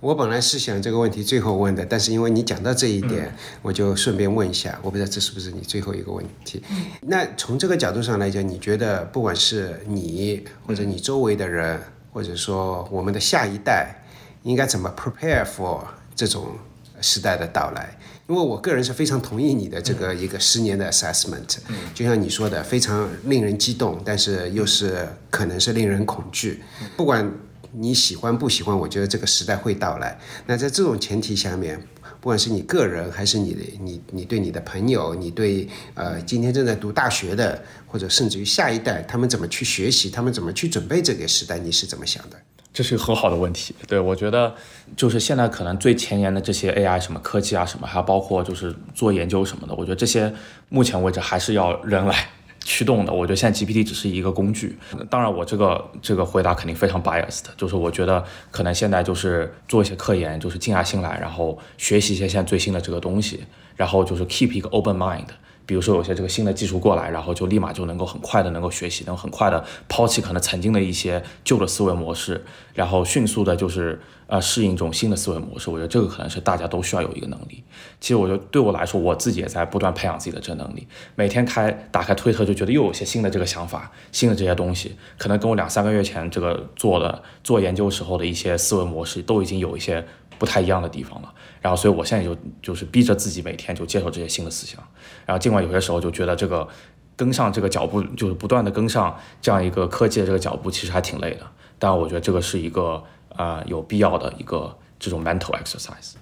[0.00, 3.30] 我本来是想这个问题最后问的，但是因为你讲到这一点，
[3.60, 6.62] 我就顺便问一下，我不知道这是不是你最后一个问题。
[7.02, 11.78] 那从这个角度上来讲，你觉得不管是你或者你周围的人，
[12.10, 14.02] 或者说我们的下一代？
[14.46, 15.82] 应该怎么 prepare for
[16.14, 16.56] 这种
[17.00, 17.98] 时代的到来？
[18.28, 21.58] 因为我个人是非常同意你的这个一个十年的 assessment，
[21.92, 26.62] 就像你说的，非常令人激动，但是又是可能是令人恐惧。
[26.96, 27.28] 不管
[27.72, 30.18] 你喜欢不喜欢，我觉得这个时代会到来。
[30.46, 31.80] 那在这种前提下面，
[32.20, 42.36] 不管是你个人，还是你的你你对你的朋友，你对呃今天正在读大学的，或者甚至于下一代，他们怎么去学习，他们怎么去准备这个时代，你是怎么想的？
[42.76, 44.54] 这是一个很好的问题，对我觉得
[44.94, 50.30] 就是现在可能最前沿的这些 AI 什么科技啊什么，还有包括就是做研究什么的，我觉得这些
[50.68, 52.14] 目前为止还是要人来
[52.62, 53.10] 驱动的。
[53.10, 54.76] 我觉得现在 GPT 只是一个工具。
[55.08, 63.42] 当然，我这个这个回答肯定非常 biased，就是我觉得可能现在就是做一些科研，就是静下心来，然后学习一些现在最新的这个东西，
[63.74, 65.28] 然后就是 keep 一个 open mind。
[65.66, 75.68] 比如说有些这个新的技术过来，然后就立马就能够很快的能够学习，能够很快的抛弃可能曾经的一些旧的思维模式，然后迅速的就是呃适应这种新的思维模式。
[75.68, 77.64] 我觉得这个可能是大家都需要有一个能力。
[78.00, 80.86] 其实我觉得对我来说，我自己也在不断培养自己的这能力。
[81.16, 90.06] 每天开打开推特就觉得又有些新的这个想法，新的这些东西，可能跟我两三个月前这个做的做研究时候的一些思维模式都已经有一些。
[90.38, 91.32] 不太一样的地方了，
[91.66, 94.80] 然后所以我现在就就是逼着自己每天就接受这些新的思想，
[95.26, 96.68] 然后尽管有些时候就觉得这个
[97.16, 101.40] 跟上这个脚步，就是不断的跟上这样一个科技的这个脚步，其实还挺累的，
[101.76, 103.02] 但我觉得这个是一个
[103.36, 106.12] 呃有必要的一个这种 mental exercise。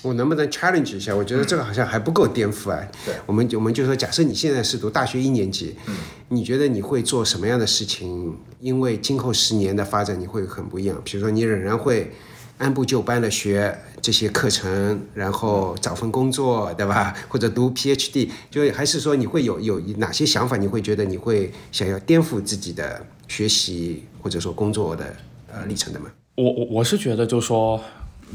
[0.00, 1.14] 我能不能 challenge 一下？
[1.14, 2.82] 我觉得这个好像还不够颠覆啊。
[3.04, 5.94] 对，我们我们就说，假设你现在是读大学一年级，嗯，
[6.30, 8.38] 你觉得你会做什么样的事情？
[8.60, 10.98] 因为今后十年的发展你会很不一样。
[11.04, 12.10] 比如说，你仍然会。
[12.58, 17.14] 按部就班的学这些课程，然后找份工作，对吧？
[17.28, 20.56] 或者读 PhD，就还是说你会有有哪些想法？
[20.56, 25.16] 你会觉得你会想要颠覆自己的学习或者说工作的
[25.52, 26.06] 呃历程的吗？
[26.36, 27.80] 我我我是觉得，就是说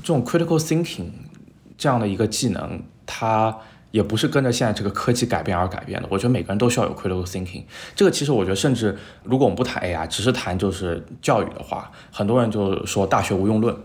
[0.04, 1.10] 这种 critical thinking
[1.78, 3.56] 这样的一个技能，它
[3.92, 6.08] 也不是跟着现在这个科技改变而改变的。
[6.12, 7.64] 我觉得每个人都需要有 critical thinking。
[7.96, 13.76] 这个其实我觉得，甚至如果我们不谈 AI，只是谈就是教育的话，很多人就说大学无用论。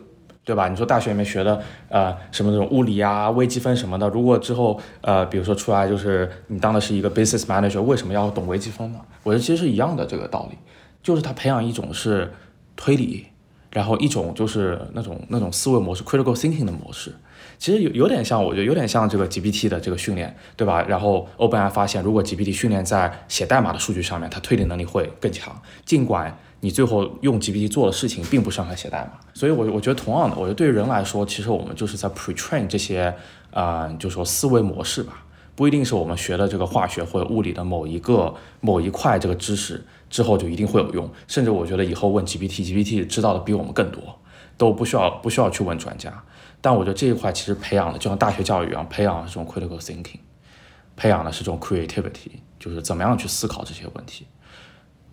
[0.44, 0.68] 对吧？
[0.68, 9.00] 你说大学里面学的，呃，什么那种物理啊、微积分什么的，如果之后，呃，比如说出来就是你当的是一个 business manager，为什么要懂微积分呢？
[9.22, 10.58] 我觉得其实是一样的这个道理，
[11.02, 12.30] 就是他培养一种是
[12.76, 13.24] 推理，
[13.70, 17.14] 然后一种就是那种那种思维模式 critical thinking 的模式，
[17.58, 20.82] 其实有有点像，我觉得有点像这个 GPT 的这个训练，对吧？
[20.86, 26.36] 然后 open 发现，如果 GPT 训练在写代码的数据上面，它推理能力会更强，尽管。
[26.64, 33.14] 你最后用 GPT 做的事情并不是让它写代码，所以，我我觉得同样的，我觉得对于人来说，其实我们就是在 pretrain 这些，
[33.50, 44.18] 呃，就说思维模式吧，不一定是我们学的这个化学或者物理的某一个某一块这个知识之后就一定会有用，甚至我觉得以后问 GPT，GPT 知道的比我们更多，
[44.56, 46.24] 都不需要不需要去问专家。
[46.62, 50.20] 但我觉得这一块其实培养的就像大学教育一样，培养的这种 critical thinking，
[50.96, 54.26] 培养的是这种 creativity，就是怎么样去思考这些问题。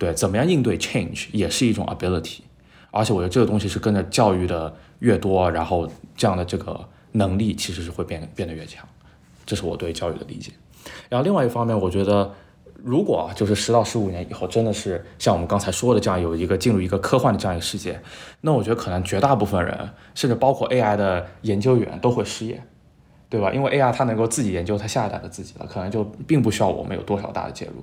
[0.02, 2.40] 对，怎么样应对 change 也是一种 ability，
[2.90, 8.84] 而且我觉得这个东西是跟着教育的越多，然后这样的这个能力其实是会变变得越强，
[9.46, 10.50] 这是我对教育的理解。
[11.08, 12.28] 然后另外一方面，我觉得
[12.74, 18.02] 如果就是十到十五年以后真的是像我们刚才说的这样有一个进入一个科幻的这样一个世界，
[18.40, 22.60] 那我觉得可能绝大部分人，甚至包括 AI 的研究员都会失业，
[23.32, 23.50] 对吧？
[23.50, 27.82] 因为 AI 它能够自己研究它下一代的自己了，可能就并不需要我们有多少大的介入。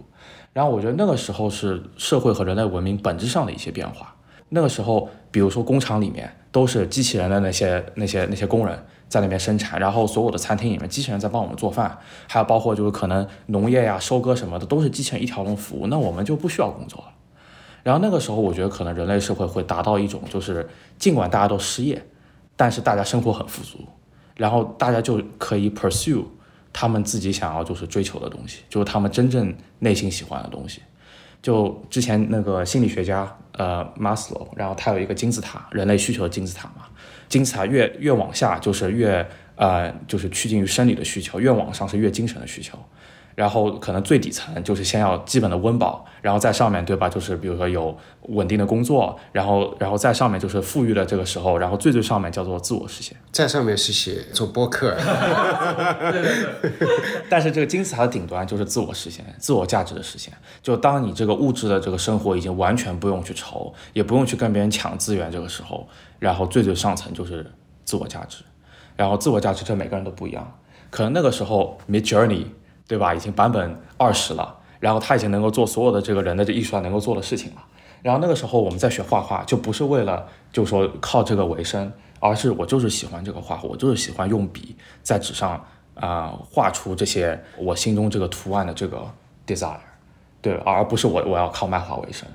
[0.54, 4.14] 然后我觉得那个时候是社会和人类文明本质上的一些变化。
[4.50, 8.78] 那个时候，比如说工厂里面都是机器人的那些那些那些工人
[9.08, 11.98] 在那边生产，然后所有的餐厅里面机器人在帮我们做饭，
[12.28, 17.08] 还有包括就是可能农业呀、收割什么的都是机器人一条龙服务，那我们就不需要工作了。
[17.82, 20.70] 然后那个时候，我觉得可能人类社会会达到一种就是
[21.00, 22.00] 尽管大家都失业，
[22.56, 23.80] 但是大家生活很富足，
[24.40, 26.26] 然后大家就可以 pursue。
[26.72, 30.82] 他们自己想要就是追求的东西，就是他们真正内心喜欢的东西。
[31.42, 36.86] 就之前那个心理学家呃马斯洛，然后他有一个金字塔，人类需求的金字塔嘛。
[37.28, 42.78] 金字塔越越往下就是越呃就是趋近于生理的需求，越往上是越精神的需求。
[43.36, 47.08] 然后可能最底层就是先要基本的温饱，然后在上面对吧？
[47.08, 53.16] 就是比如说有稳定的工作，然后然后在上面就是富裕的这个时候，然后最最上面叫做自我实现。
[53.32, 54.96] 在上面是写做播客，
[56.12, 56.90] 对对对。
[57.30, 60.34] 但是这个金字塔的顶端就是自我实现、自我价值的实现。
[60.62, 65.88] 就当你这个物质的这个生活已经完全不用去愁，也不用去跟别人抢资源这个时候，
[66.20, 67.50] 然后最最上层就是
[67.86, 68.44] 自我价值。
[68.98, 70.60] 然后自我价值这每个人都不一样，
[70.90, 72.48] 可能那个时候 Mid Journey。
[72.90, 73.14] 对吧？
[73.14, 77.64] 已经版本二十了，然后他已经能够做所有的这个人的这艺术上能够做的事情了。
[78.02, 85.64] 然后那个时候我们在学画画，就不是为了就说靠这个为生，而是我就是喜欢这个画，我就是喜欢用笔在纸上
[85.94, 89.08] 啊画出这些我心中这个图案的这个
[89.46, 89.78] desire，
[90.42, 92.28] 对，而不是我我要靠卖画为生。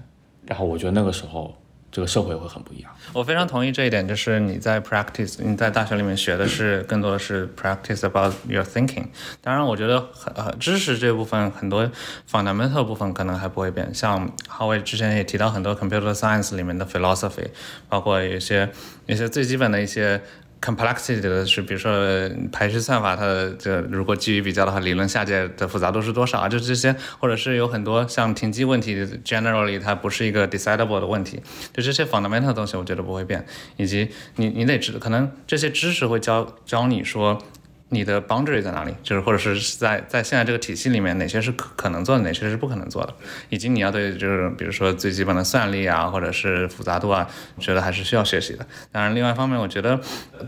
[0.47, 1.53] 然后我觉得那个时候。
[1.95, 2.91] 这个社会会很不一样。
[3.13, 9.07] 我非常同意这一点，就是你在 practice，你在大学里面学的是更多的是 practice about your thinking。
[9.41, 11.89] 当然，我觉得很呃知识这部分很多
[12.29, 13.95] fundamental 部分可能还不会变。
[13.95, 17.47] 像浩伟之前也提到很多 computer science 里面的 philosophy，
[17.89, 18.69] 包括一些
[19.07, 20.21] 一些最基本的一些。
[20.65, 21.93] Complexity 的是，比如说
[22.51, 26.49] 排序算法，它的这如果基于比较的话，理论下界的复杂度是多少啊？
[26.49, 31.43] 就这些，或者是有很多像停机问题，generally 它不是一个 decidable 的问题，
[31.75, 33.45] 就这些 fundamental 的东西，我觉得不会变。
[33.77, 37.39] 以及你你得知，可能这些知识会教教你说。
[37.95, 38.93] 你的 boundary 在哪里？
[39.03, 43.15] 就是或者是在在现在这个体系里面，哪些是可可能做的，哪些是不可能做的，
[43.49, 47.27] 以及你要对就是比如说最基本的算力啊，或者是复杂度啊，
[47.59, 48.67] 觉得还是需要学习的。
[48.91, 50.01] 当然，另外一方面，我觉得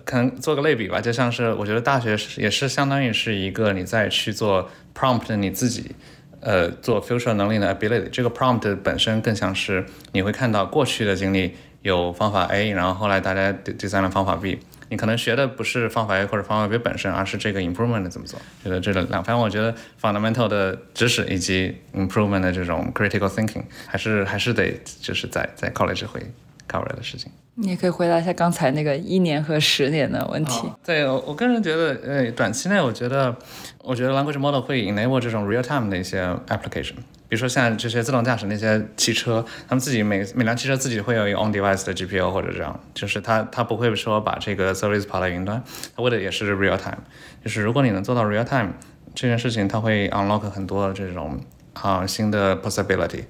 [0.05, 5.95] 可能做个类比吧，就像是我觉得大学也是相当于是一个你在去做 prompt 你自己
[6.41, 8.11] 呃做 future 能力的 ability。
[8.11, 14.59] 这个 prompt 本身更像是你会看到过去的经历有方法 A，然后后来大家第三了方法 B。
[14.89, 18.41] 你可能学的不是方法 A 或者方法 B 本身，而是这个 improvement 怎么做。
[18.63, 26.21] 觉得这个两，反正我觉得 fundamental 的知识以及 improvement 的这种 critical thinking，还是还是得就是在在 college 会
[26.69, 27.31] cover 的事情。
[27.59, 30.71] 你也可以回答一下刚才那个一年和十年的问题。
[30.85, 33.35] 对我，个人觉得，呃，短期内我觉得，
[33.83, 36.97] 我觉得 language model 会 enable 这种 real time 的一些 application。
[37.29, 45.63] 比如说像这些自动驾驶那些汽车，他们自己每每辆汽车自己会有一个 on device 的 GPU 或者这样，就是它它不会说把这个 service 跑到云端，
[45.97, 46.99] 它为的也是 real time。
[47.43, 48.75] 就是如果你能做到 real time
[49.15, 51.41] 这件事情，它会 unlock 很多这种
[51.73, 53.25] 啊新的 possibility。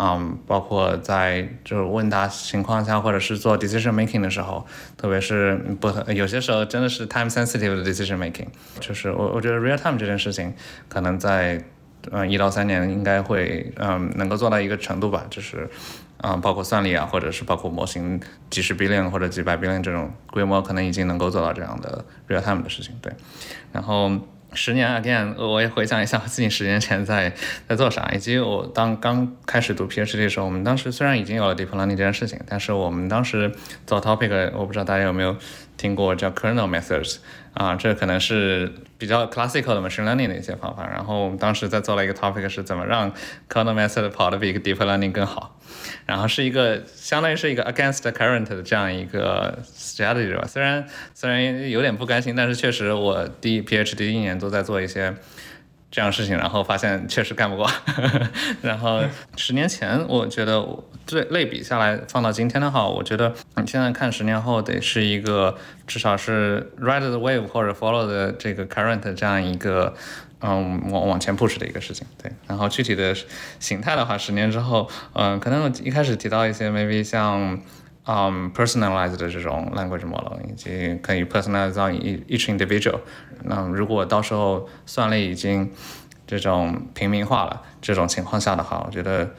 [0.00, 4.66] 嗯，包括在就是问答情况下，或者是做 decision making 的时候，
[4.96, 8.46] 特别是不有些时候真的是 time sensitive 的 decision making，
[8.80, 10.54] 就是我我觉得 real time 这件事情，
[10.88, 11.62] 可能在
[12.10, 15.68] 嗯一到三年应该会嗯能够做到一个程度吧，就是
[16.22, 18.18] 嗯包括算力啊，或者是包括模型
[18.48, 23.12] 几十 billion 或者几百 billion 这种规模，可能已经能够做到这样的 real time 的事情，对，
[23.72, 24.10] 然后。
[24.54, 27.32] 十年 again，我也回想一下自己十年前在
[27.68, 33.52] 在做啥，以及我当刚开始读 PhD 的时候，我们当时虽然已经有了 deep learning 这件事情，但是我们当时
[33.86, 35.36] 做 topic，我不知道大家有没有
[35.76, 37.16] 听过叫 kernel methods
[37.54, 40.88] 啊，这可能是比较 classical 的 machine learning 的一些方法。
[40.88, 43.10] 然后我们当时在做了一个 topic 是怎么让
[43.48, 45.58] kernel method 跑得比 deep learning 更好。
[46.06, 55.14] 然后是一个相当于是一个 against current 的这样一个 strategy 吧，虽然虽然有点不甘心，但是确实我第一 PhD 一年都在做一些
[55.90, 57.70] 这样事情，然后发现确实干不过。
[58.62, 59.02] 然后
[59.36, 60.66] 十年前我觉得
[61.06, 65.56] 对类比下来放到今天的话，我觉得你现在看十年后得是一个
[65.86, 69.94] 至少是 ride the wave 或者 follow 的这个 current 这样一个。
[70.42, 72.30] 嗯，往往前 push 的一个事情，对。
[72.48, 73.14] 然后具体的
[73.60, 77.60] 形态的话，十年之后，嗯，可能一开始提到一些 maybe 像，
[78.04, 82.98] 嗯，personalized 的这种 language model，以及可以 personalize 到 each individual。
[83.44, 85.70] 那如果到时候算力已经
[86.26, 89.30] 这种平民化了，这种情况下的话，我觉得，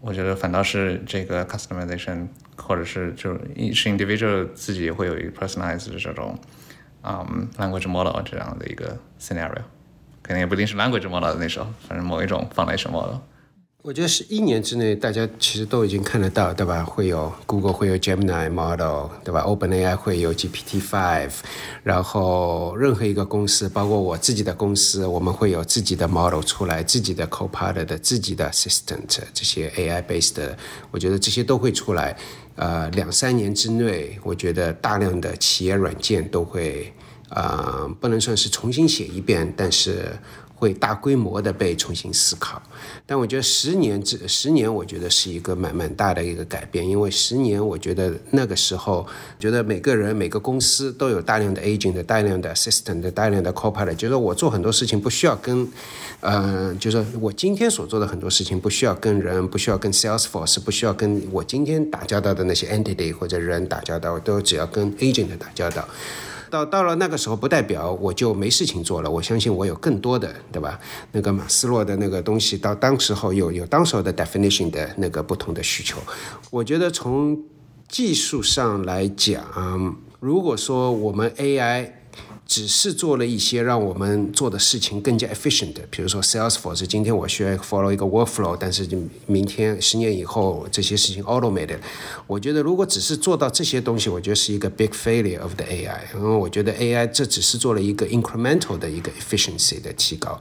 [0.00, 6.38] 我觉得反倒是这个 customization，或者是就 each individual 自己会有一个 personalized 的这种，
[7.02, 9.62] 嗯，language model 这样的一个 scenario。
[10.22, 13.16] 肯定也不一定是 language model 那时候，反正某一种 foundation model。
[13.84, 16.84] 我觉得是一年之内，大家其实都已经看得到，对吧？
[16.84, 21.28] 会有 Google 会有 Gemini model，对吧？OpenAI 会有 GPT-5，
[21.82, 30.56] 然后任何一个公司，包括我自己的公司，我们会有自己的 model 出来，自己的 Copilot 的自己的 assistant 这些 AI based 的，
[30.92, 32.16] 我觉得这些都会出来。
[32.54, 36.92] 呃，两三年之内，我觉得大量的企业软件都会。
[37.34, 40.06] 呃，不能算是重新写一遍，但是
[40.54, 42.62] 会大规模的被重新思考。
[43.04, 49.06] 但我觉得十年之十年，我觉得是一个蛮蛮大的一个改变，因为十年，我觉得那个时候，
[49.40, 55.66] 觉得每个人每个公司都有大量的 agent、大量的 assistant、大量的 copilot，就是我做很多事情不需要跟，
[56.20, 65.88] 呃，就是我今天所做的很多事情不需要跟人，不需要跟 Salesforce，不需要跟我今天打交道的那些 entity 或者人打交道，都只要跟 agent 打交道。
[66.52, 69.10] 到到了那个时候，不代表我就没事情做了。
[69.10, 70.78] 我相信我有更多的，对吧？
[71.12, 75.98] 那个马斯洛的那个东西，到当时候有有当时候的 definition 的那个不同的需求。
[76.50, 77.40] 我觉得从
[77.88, 82.01] 技术上来讲，如果说我们 AI。
[82.52, 88.86] 只是做了一些让我们做的事情更加 efficient，比如说 Salesforce，今天我需要 follow 一个 workflow，但是
[89.24, 91.78] 明天十年以后这些事情 automated。
[92.26, 95.98] 我觉得如果只是做到这些东西，我觉得是一个 big failure of the AI。
[96.14, 100.38] 因为我觉得 AI 这只是做了一个 incremental 的一个 efficiency 的提高。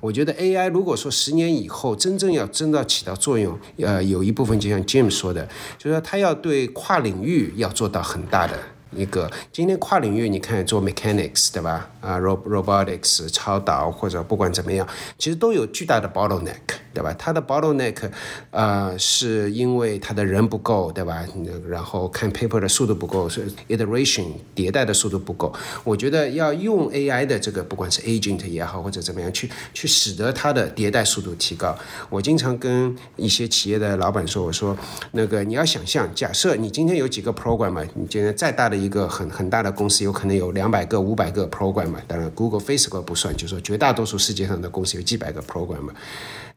[0.00, 5.46] 我觉得 AI 如果说十年以后真正要真的起到作用，呃，有一部分就像 Jim 说的，
[5.76, 8.58] 就是说它要对跨领域要做到很大的。
[8.92, 11.88] 一个今天跨领域，你看做 mechanics 对吧？
[12.00, 14.86] 啊，rob robotics 超导或者不管怎么样，
[15.18, 17.14] 其实都有巨大的 bottleneck，对吧？
[17.16, 18.10] 它的 bottleneck，
[18.50, 21.24] 呃，是因为它的人不够，对吧？
[21.68, 24.26] 然后看 paper 的速度不够，是 iteration
[24.56, 25.54] 迭代的速度不够。
[25.84, 31.78] 我觉得要用 AI 的这个，不管是 agent 也好或者怎么样，去去使得它的迭代速度提高。
[32.08, 34.76] 我经常跟一些企业的老板说，我说
[35.12, 38.80] 那个你要想象，假设你今天有几个 program 嘛，你今天再大的。
[38.80, 42.00] 一个很很大的公司，有可能有两百个、五百个 program 嘛？
[42.08, 45.90] 当然，Google、Facebook 不算，就是说绝大多数世界上的公司有几百个 program。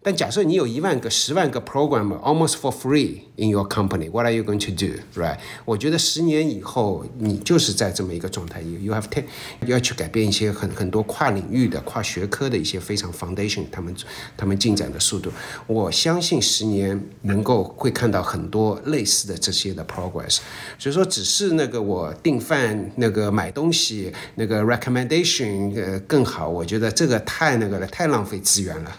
[0.03, 5.37] 但假设你有一万个、十万个 programmer almost for free in your company, what are you going to do, right?
[5.63, 9.23] 我觉得十年以后你就是在这么一个状态，you you have ten
[9.65, 13.95] 要去改变一些很很多跨领域的、跨学科的一些非常 foundation，他们
[14.35, 15.31] 他们进展的速度，
[15.67, 20.39] 我相信十年能够会看到很多类似的这些的 progress。
[20.77, 28.91] 所以说，只是那个我订饭、那个买东西、那个 recommendation 呃更好，我觉得这个太那个了，太浪费资源了。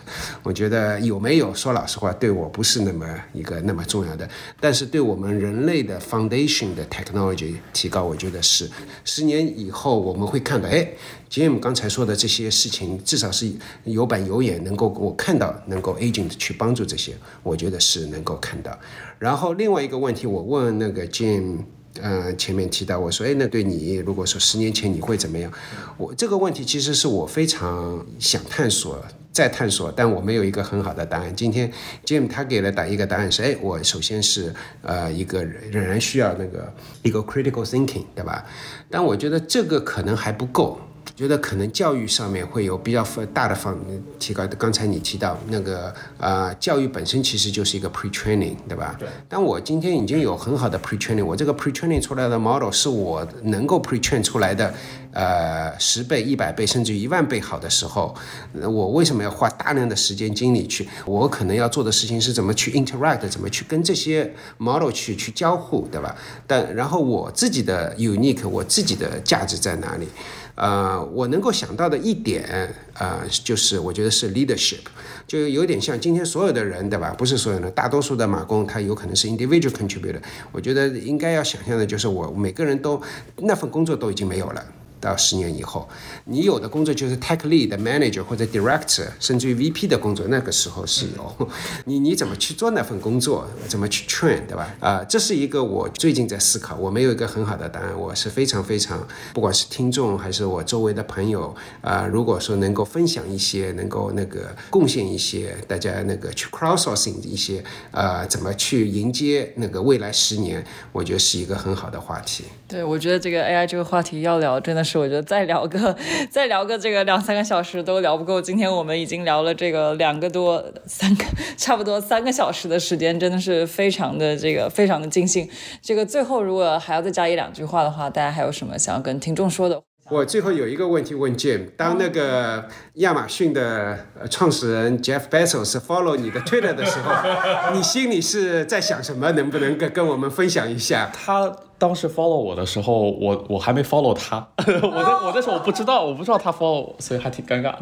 [0.42, 0.93] 我觉得。
[1.00, 1.54] 有没有？
[1.54, 4.28] 说老实话，对我不是那么一个那么重要的。
[4.60, 8.70] 但是对我们人类的 foundation 的 technology 提高，我觉得是
[9.04, 10.86] 十年以后我们会看到，哎
[11.30, 13.50] ，Jim 刚才说的这些事情，至少是
[13.84, 18.78] 有板有眼，能够我看到，能够 agent 去帮助这些，我觉得是能够看到。
[19.18, 21.58] 然后另外一个问题，我问那个 Jim。
[22.02, 25.48] 呃，前面提到我说，哎，那对你如果说十年前你会怎么样？
[25.96, 29.00] 我这个问题其实是我非常想探索、
[29.34, 31.34] 在探索，但我没有一个很好的答案。
[31.34, 31.70] 今天
[32.06, 36.72] Jim 他给了答一个答案是，哎，我首先是呃一个仍然需要那个
[37.02, 38.46] 一个 critical thinking，对吧？
[38.88, 40.78] 但我觉得这个可能还不够。
[41.16, 43.76] 觉得可能教育上面会有比较大的方
[44.18, 44.44] 提高。
[44.58, 48.96] 刚才你提到那个呃，教育本身其实就是一个 pre-training，对吧？
[48.98, 49.08] 对。
[49.28, 54.74] 但我今天已经有很好的 pre-training，我这个 pre-training 出来的 model 是我能够 pre-train 出来的，
[55.12, 58.12] 呃，十倍、一百倍甚至一万倍好的时候，
[58.52, 60.88] 我为什么要花大量的时间精力去？
[61.06, 66.16] 我可能要做的事情是怎么去 interact，怎么去跟这些 model 去去交互，对吧？
[66.44, 70.08] 但然后我自己的 unique，我自己的价值在哪里？
[70.56, 74.80] 呃，我能够想到的一点，呃，就是我觉得是 leadership，
[75.26, 77.14] 就有点像今天所有的人，对吧？
[77.16, 80.20] 不是所有人，大多数的马工他有可能是 individual contributor。
[80.52, 83.00] 我觉得应该要想象的就是，我每个人都
[83.38, 84.64] 那份工作都已经没有了。
[85.04, 85.86] 到十年以后，
[86.24, 91.48] 你有的工作就是 tech lead、manager 或者 director，甚至于 VP 的工作，那个时候是有。
[91.84, 93.46] 你你怎么去做那份工作？
[93.68, 94.74] 怎么去 train，对吧？
[94.80, 97.98] 啊，这是一个我最近在思考，我没有一个很好的答案。
[97.98, 112.44] 我是非常非常，不管是听众还是我周围的朋友啊，如果说能够分享一些，能够那个贡献一些，大家那个去 crowdsourcing 一些，呃，怎么去迎接那个未来十年，我觉得是一个很好的话题。
[112.66, 115.96] 对，我觉得这个 AI 这个话题要聊，真的是我觉得再聊个
[116.30, 118.40] 再聊个这个两三个小时都聊不够。
[118.40, 121.24] 今天我们已经聊了这个两个多三个，
[121.56, 125.48] 差不多三个小时的时间，真的是非常的这个非常的尽兴。
[125.82, 129.82] 这个最后如果还要再加一两句话的话，大家还有什么想要跟听众说的？
[130.10, 139.32] 我最后有一个问题问 Jim：当那个亚马逊的创始人 Jeff Bezos follow 你的 Twitter 的时候，你心里是在想什么？
[139.32, 141.10] 能不能跟跟我们分享一下？
[141.14, 141.50] 他
[141.84, 144.72] 当时 follow 我的时候，我我还没 follow 他， 我
[145.04, 147.80] 在我那时候我不知道，我不知道他 follow 我，所以还挺尴尬的。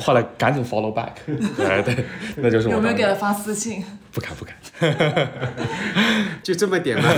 [0.00, 2.04] 后来赶紧 follow back，对 对，
[2.36, 2.74] 那就是我。
[2.74, 3.84] 有没有给他发私信？
[4.12, 4.54] 不 敢不敢，
[6.42, 7.08] 就这么点吗？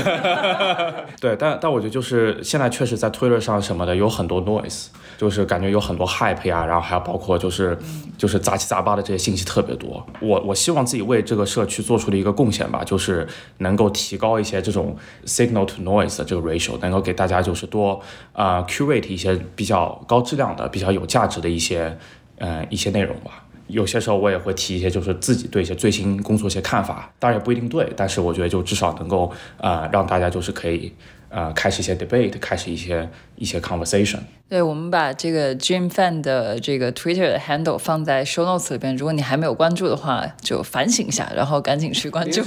[1.21, 4.87] 对，但但我觉得就是现在确实在 Twitter 上什么的有很多 noise，
[5.19, 7.77] 就是感觉有很多 hype 呀，然后还有包括就是
[8.17, 10.07] 就是杂七杂八的这些信息特别多。
[10.21, 13.27] 我我希望自己为这个社区做出的一个贡献吧，就是
[13.59, 14.97] 能够提高一些这种
[15.27, 17.99] signal to noise 这个 ratio，能够给大家就是多
[18.35, 21.97] 啊 curate 一些比较高质量的、比较有价值的一些
[22.37, 23.43] 呃一些内容吧。
[23.69, 30.93] 有些时候我也会提一些，就是自己对一些最新工作一些看法，当然也不一定对，但是我觉得就至少能够啊让大家就是可以。
[31.35, 34.21] 呃，开始一些 debate，开始一些一些 conversation。
[34.49, 38.95] 对，我们把这个 Jim Fan 的这个 Twitter 的 handle 放在 show notes 里边。
[38.95, 42.41] 如果你还没有关注的话，就反省一下，然后赶紧去关注。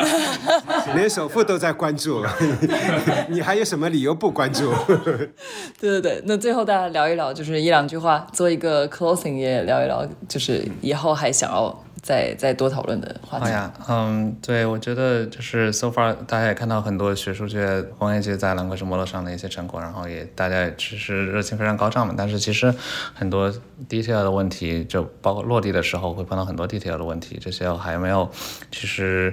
[0.96, 2.34] 连首富都在关注了，
[3.28, 4.72] 你还有什么理由不关注？
[5.78, 11.84] 对对对，那最后大家聊一聊，就是一两句话，做一个 closing，也聊一聊，就是以后还想要。
[12.02, 13.44] 再再多讨论的话题。
[13.44, 22.12] 好呀，嗯，对，我觉得就是 so far，大家也看到很多学术界、工业界在蓝格式 model 上的一些成果，然后也大家其实热情非常高涨嘛。
[22.18, 22.74] 但是其实
[23.14, 23.48] 很多
[23.88, 28.28] detail 的问题，就包括落地的时候会碰到很多 detail 的问题，这些还没有，
[28.72, 29.32] 其实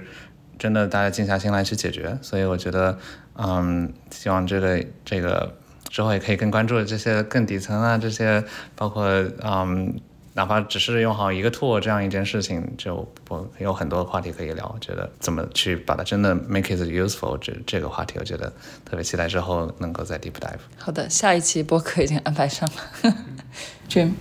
[0.59, 2.19] 真的大家静下心来去解决。
[2.21, 2.95] 所以我觉得，
[3.33, 5.55] 嗯，希望这个这个
[5.89, 8.43] 之后也可以更关注这些更底层啊，这些
[8.75, 9.03] 包括
[9.43, 9.99] 嗯。
[10.39, 14.71] 哪怕只是用好一个 tool 这样一件事情，就我有很多话题可以聊。
[14.73, 18.49] 我觉得怎么去把它真的 make it useful，这这个话题，我觉得
[18.85, 20.61] 特别期待之后能够再 deep dive。
[20.77, 23.13] 好的，下一期播客已经安排上了。
[23.89, 24.11] Jim，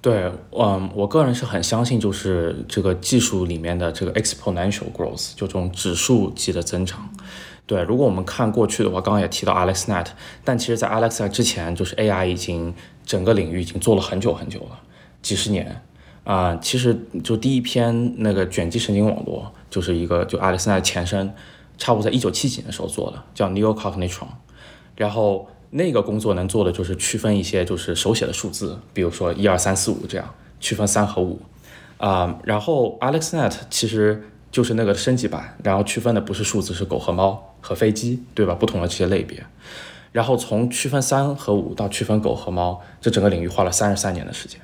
[0.00, 7.08] 对，嗯，我个人是很相信，就是这个技术里面的这个 exponential growth，就这种指数级的增长。
[7.66, 10.06] 对，如果我们看过去的话，刚刚也提到 AlexNet，
[10.42, 12.74] 但其实在 AlexNet 之前，就是 AI 已经
[13.06, 14.80] 整个领域已经做了很久很久了。
[15.22, 15.80] 几十年
[16.24, 21.32] 啊，其实就第一篇那个卷积神经网络，就是一个就爱丽丝奈的前身，
[21.78, 24.26] 差不多在一九七几年的时候做的，叫 Neocognitron。
[24.94, 31.40] 然后那个工作能做的就是区分一些就是手写的数字，比如说一二三四五这样区分三和五
[31.96, 32.38] 啊。
[32.44, 38.54] 然后 AlexNet 其实就是那个升级版，然后区分的不是数字，是狗和猫和飞机，对吧？
[38.54, 39.44] 不同的这些类别。
[40.12, 44.60] 然后从区分三和五到区分狗和猫，这整个领域花了三十三年的时间。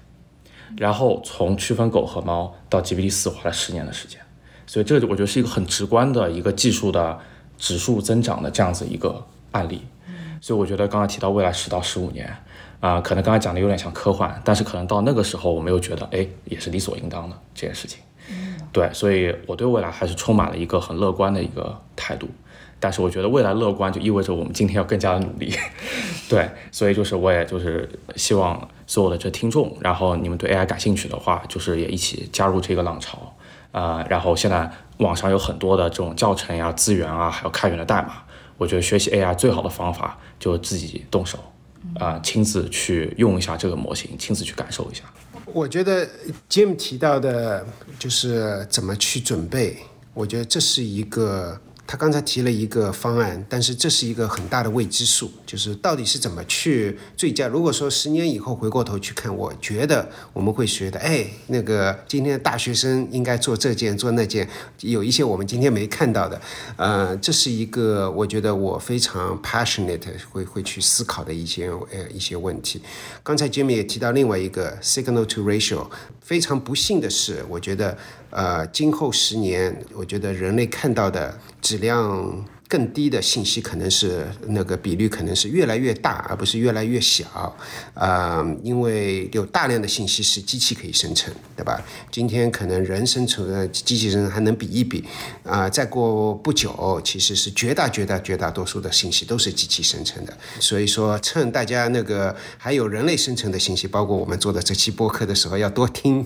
[0.76, 4.20] 然后从区分狗和猫到 GPT 四花了十年的时间，
[4.66, 7.18] 所以这我觉得是一个很直观的一个技术的
[7.56, 9.82] 指数增长的这样子一个案例。
[10.40, 12.32] 所以我觉得刚才提到未来十到十五年，
[12.78, 17.98] 啊、可能刚才讲的有点像科幻，但是可能到那个时候，我们又觉得，哎，也是理所应当的这件事情。
[18.70, 22.28] 对，所以我对未来还是充满了一个很乐观的一个态度。
[22.78, 25.52] 但是我觉得未来乐观就意味着我们今天要更加的努力，
[26.30, 33.32] 对，所以就是我也就是希望所有的这听众，然后你们对 AI 感兴趣的话，就是也一起加入这个浪潮，
[33.70, 38.22] 啊、然后现在网上有很多的这种教程呀、资源啊，还有开源的代码，
[38.56, 41.38] 我觉得学习 AI 最好的方法就是自己动手，
[42.00, 45.04] 啊、亲自去用一下这个模型，亲自去感受一下。
[45.52, 46.08] 我觉得
[46.50, 47.64] Jim 提到的
[47.98, 49.76] 就是怎么去准备，
[50.14, 51.60] 我觉得这是一个。
[51.90, 57.48] 他刚才提了一个方案，但是这是一个很大的未知数，就是到底是怎么去最佳。
[57.48, 64.46] 如果说十年以后回过头去看，我觉得我们会觉得，哎，那个今天的大学生应该做这件做那件，
[64.80, 66.38] 有一些我们今天没看到的，
[66.76, 72.82] 呃，这是一个我觉得我非常 passionate 会会去思考的一些呃一些问题。
[73.22, 75.88] 刚才 Jimmy 也提到另外一个 signal to ratio，
[76.20, 77.96] 非常不幸的是，我觉得
[78.28, 87.56] 呃，今后十年，我觉得人类看到的质量更低的信息，可能是那个比率可能是越来越大，而不是越来越小。
[87.94, 91.82] 呃，因为有大量的信息是机器可以生成，对吧？
[92.12, 95.02] 今天可能人生成的机器人还能比一比，
[95.44, 100.36] 啊、再过不久，其实是绝大绝大绝大多数的信息都是机器生成的。
[100.60, 106.24] 所以说，趁大家那个还有人类生成的信息，包括我们做的这期播客的时候，要多听。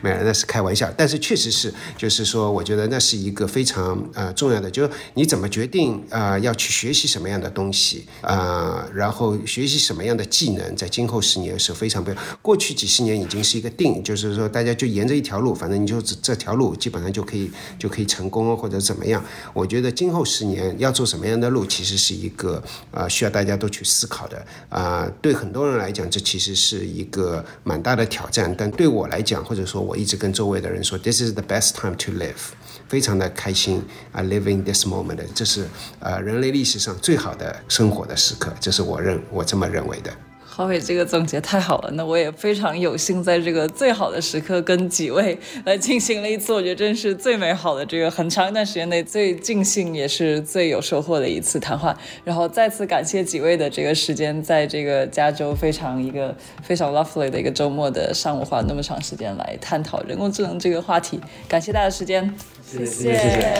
[0.00, 19.24] 没有，那是开玩笑，但是确实是，就是说，我觉得那是一个非常呃重要的，就是你怎么决定呃要去学习什么样的东西啊、然后学习什么样的技能，在今后十年是非常不过去几十年已经是一个定，就是说大家就沿着一条路，反正你就这这条路基本上就可以就可以成功或者怎么样。
[19.54, 32.52] 我觉得今后十年要做什么样的路，其实是一个呃需要大家都去思考的啊、对很多人来讲，这其实是一个蛮大的挑战，但对我来讲，或者说我一直跟周围的人说，this is the best time to live，
[32.88, 33.82] 非常的开心
[34.12, 35.66] 啊、，living this moment，这是
[36.00, 40.10] 呃人类历史上最好的生活的时刻，这是我认我这么认为的。
[40.44, 51.96] 郝伟这个总结太好了，那我也非常有幸在这个最好的时刻跟几位来进行了一次，我觉得真是最美好的这个很长一段时间内最尽兴也是最有收获的一次谈话。
[52.24, 62.34] 然后再次感谢几位的这个时间，在这个加州非常一个非常 lovely 的一个周末的上午花那么长时间来探讨人工智能这个话题，感谢大家的时间，
[62.70, 63.58] 谢谢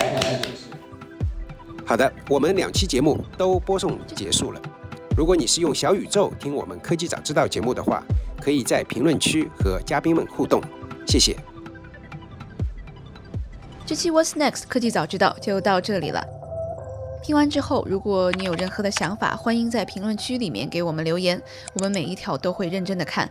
[1.86, 4.60] 好的，我们两期节目都播送结束了。
[5.16, 8.02] 如果你是用小宇宙听我们科技早知道节目的话，
[8.38, 10.60] 可以在评论区和嘉宾们互动。
[11.06, 11.34] 谢谢。
[13.86, 16.22] 这期 What's Next 科技早知道就到这里了。
[17.22, 21.40] 听完之后，如果你有任何的想法，欢迎在评论区里面给我们留言，
[21.72, 23.30] 我们每一条都会认真的看。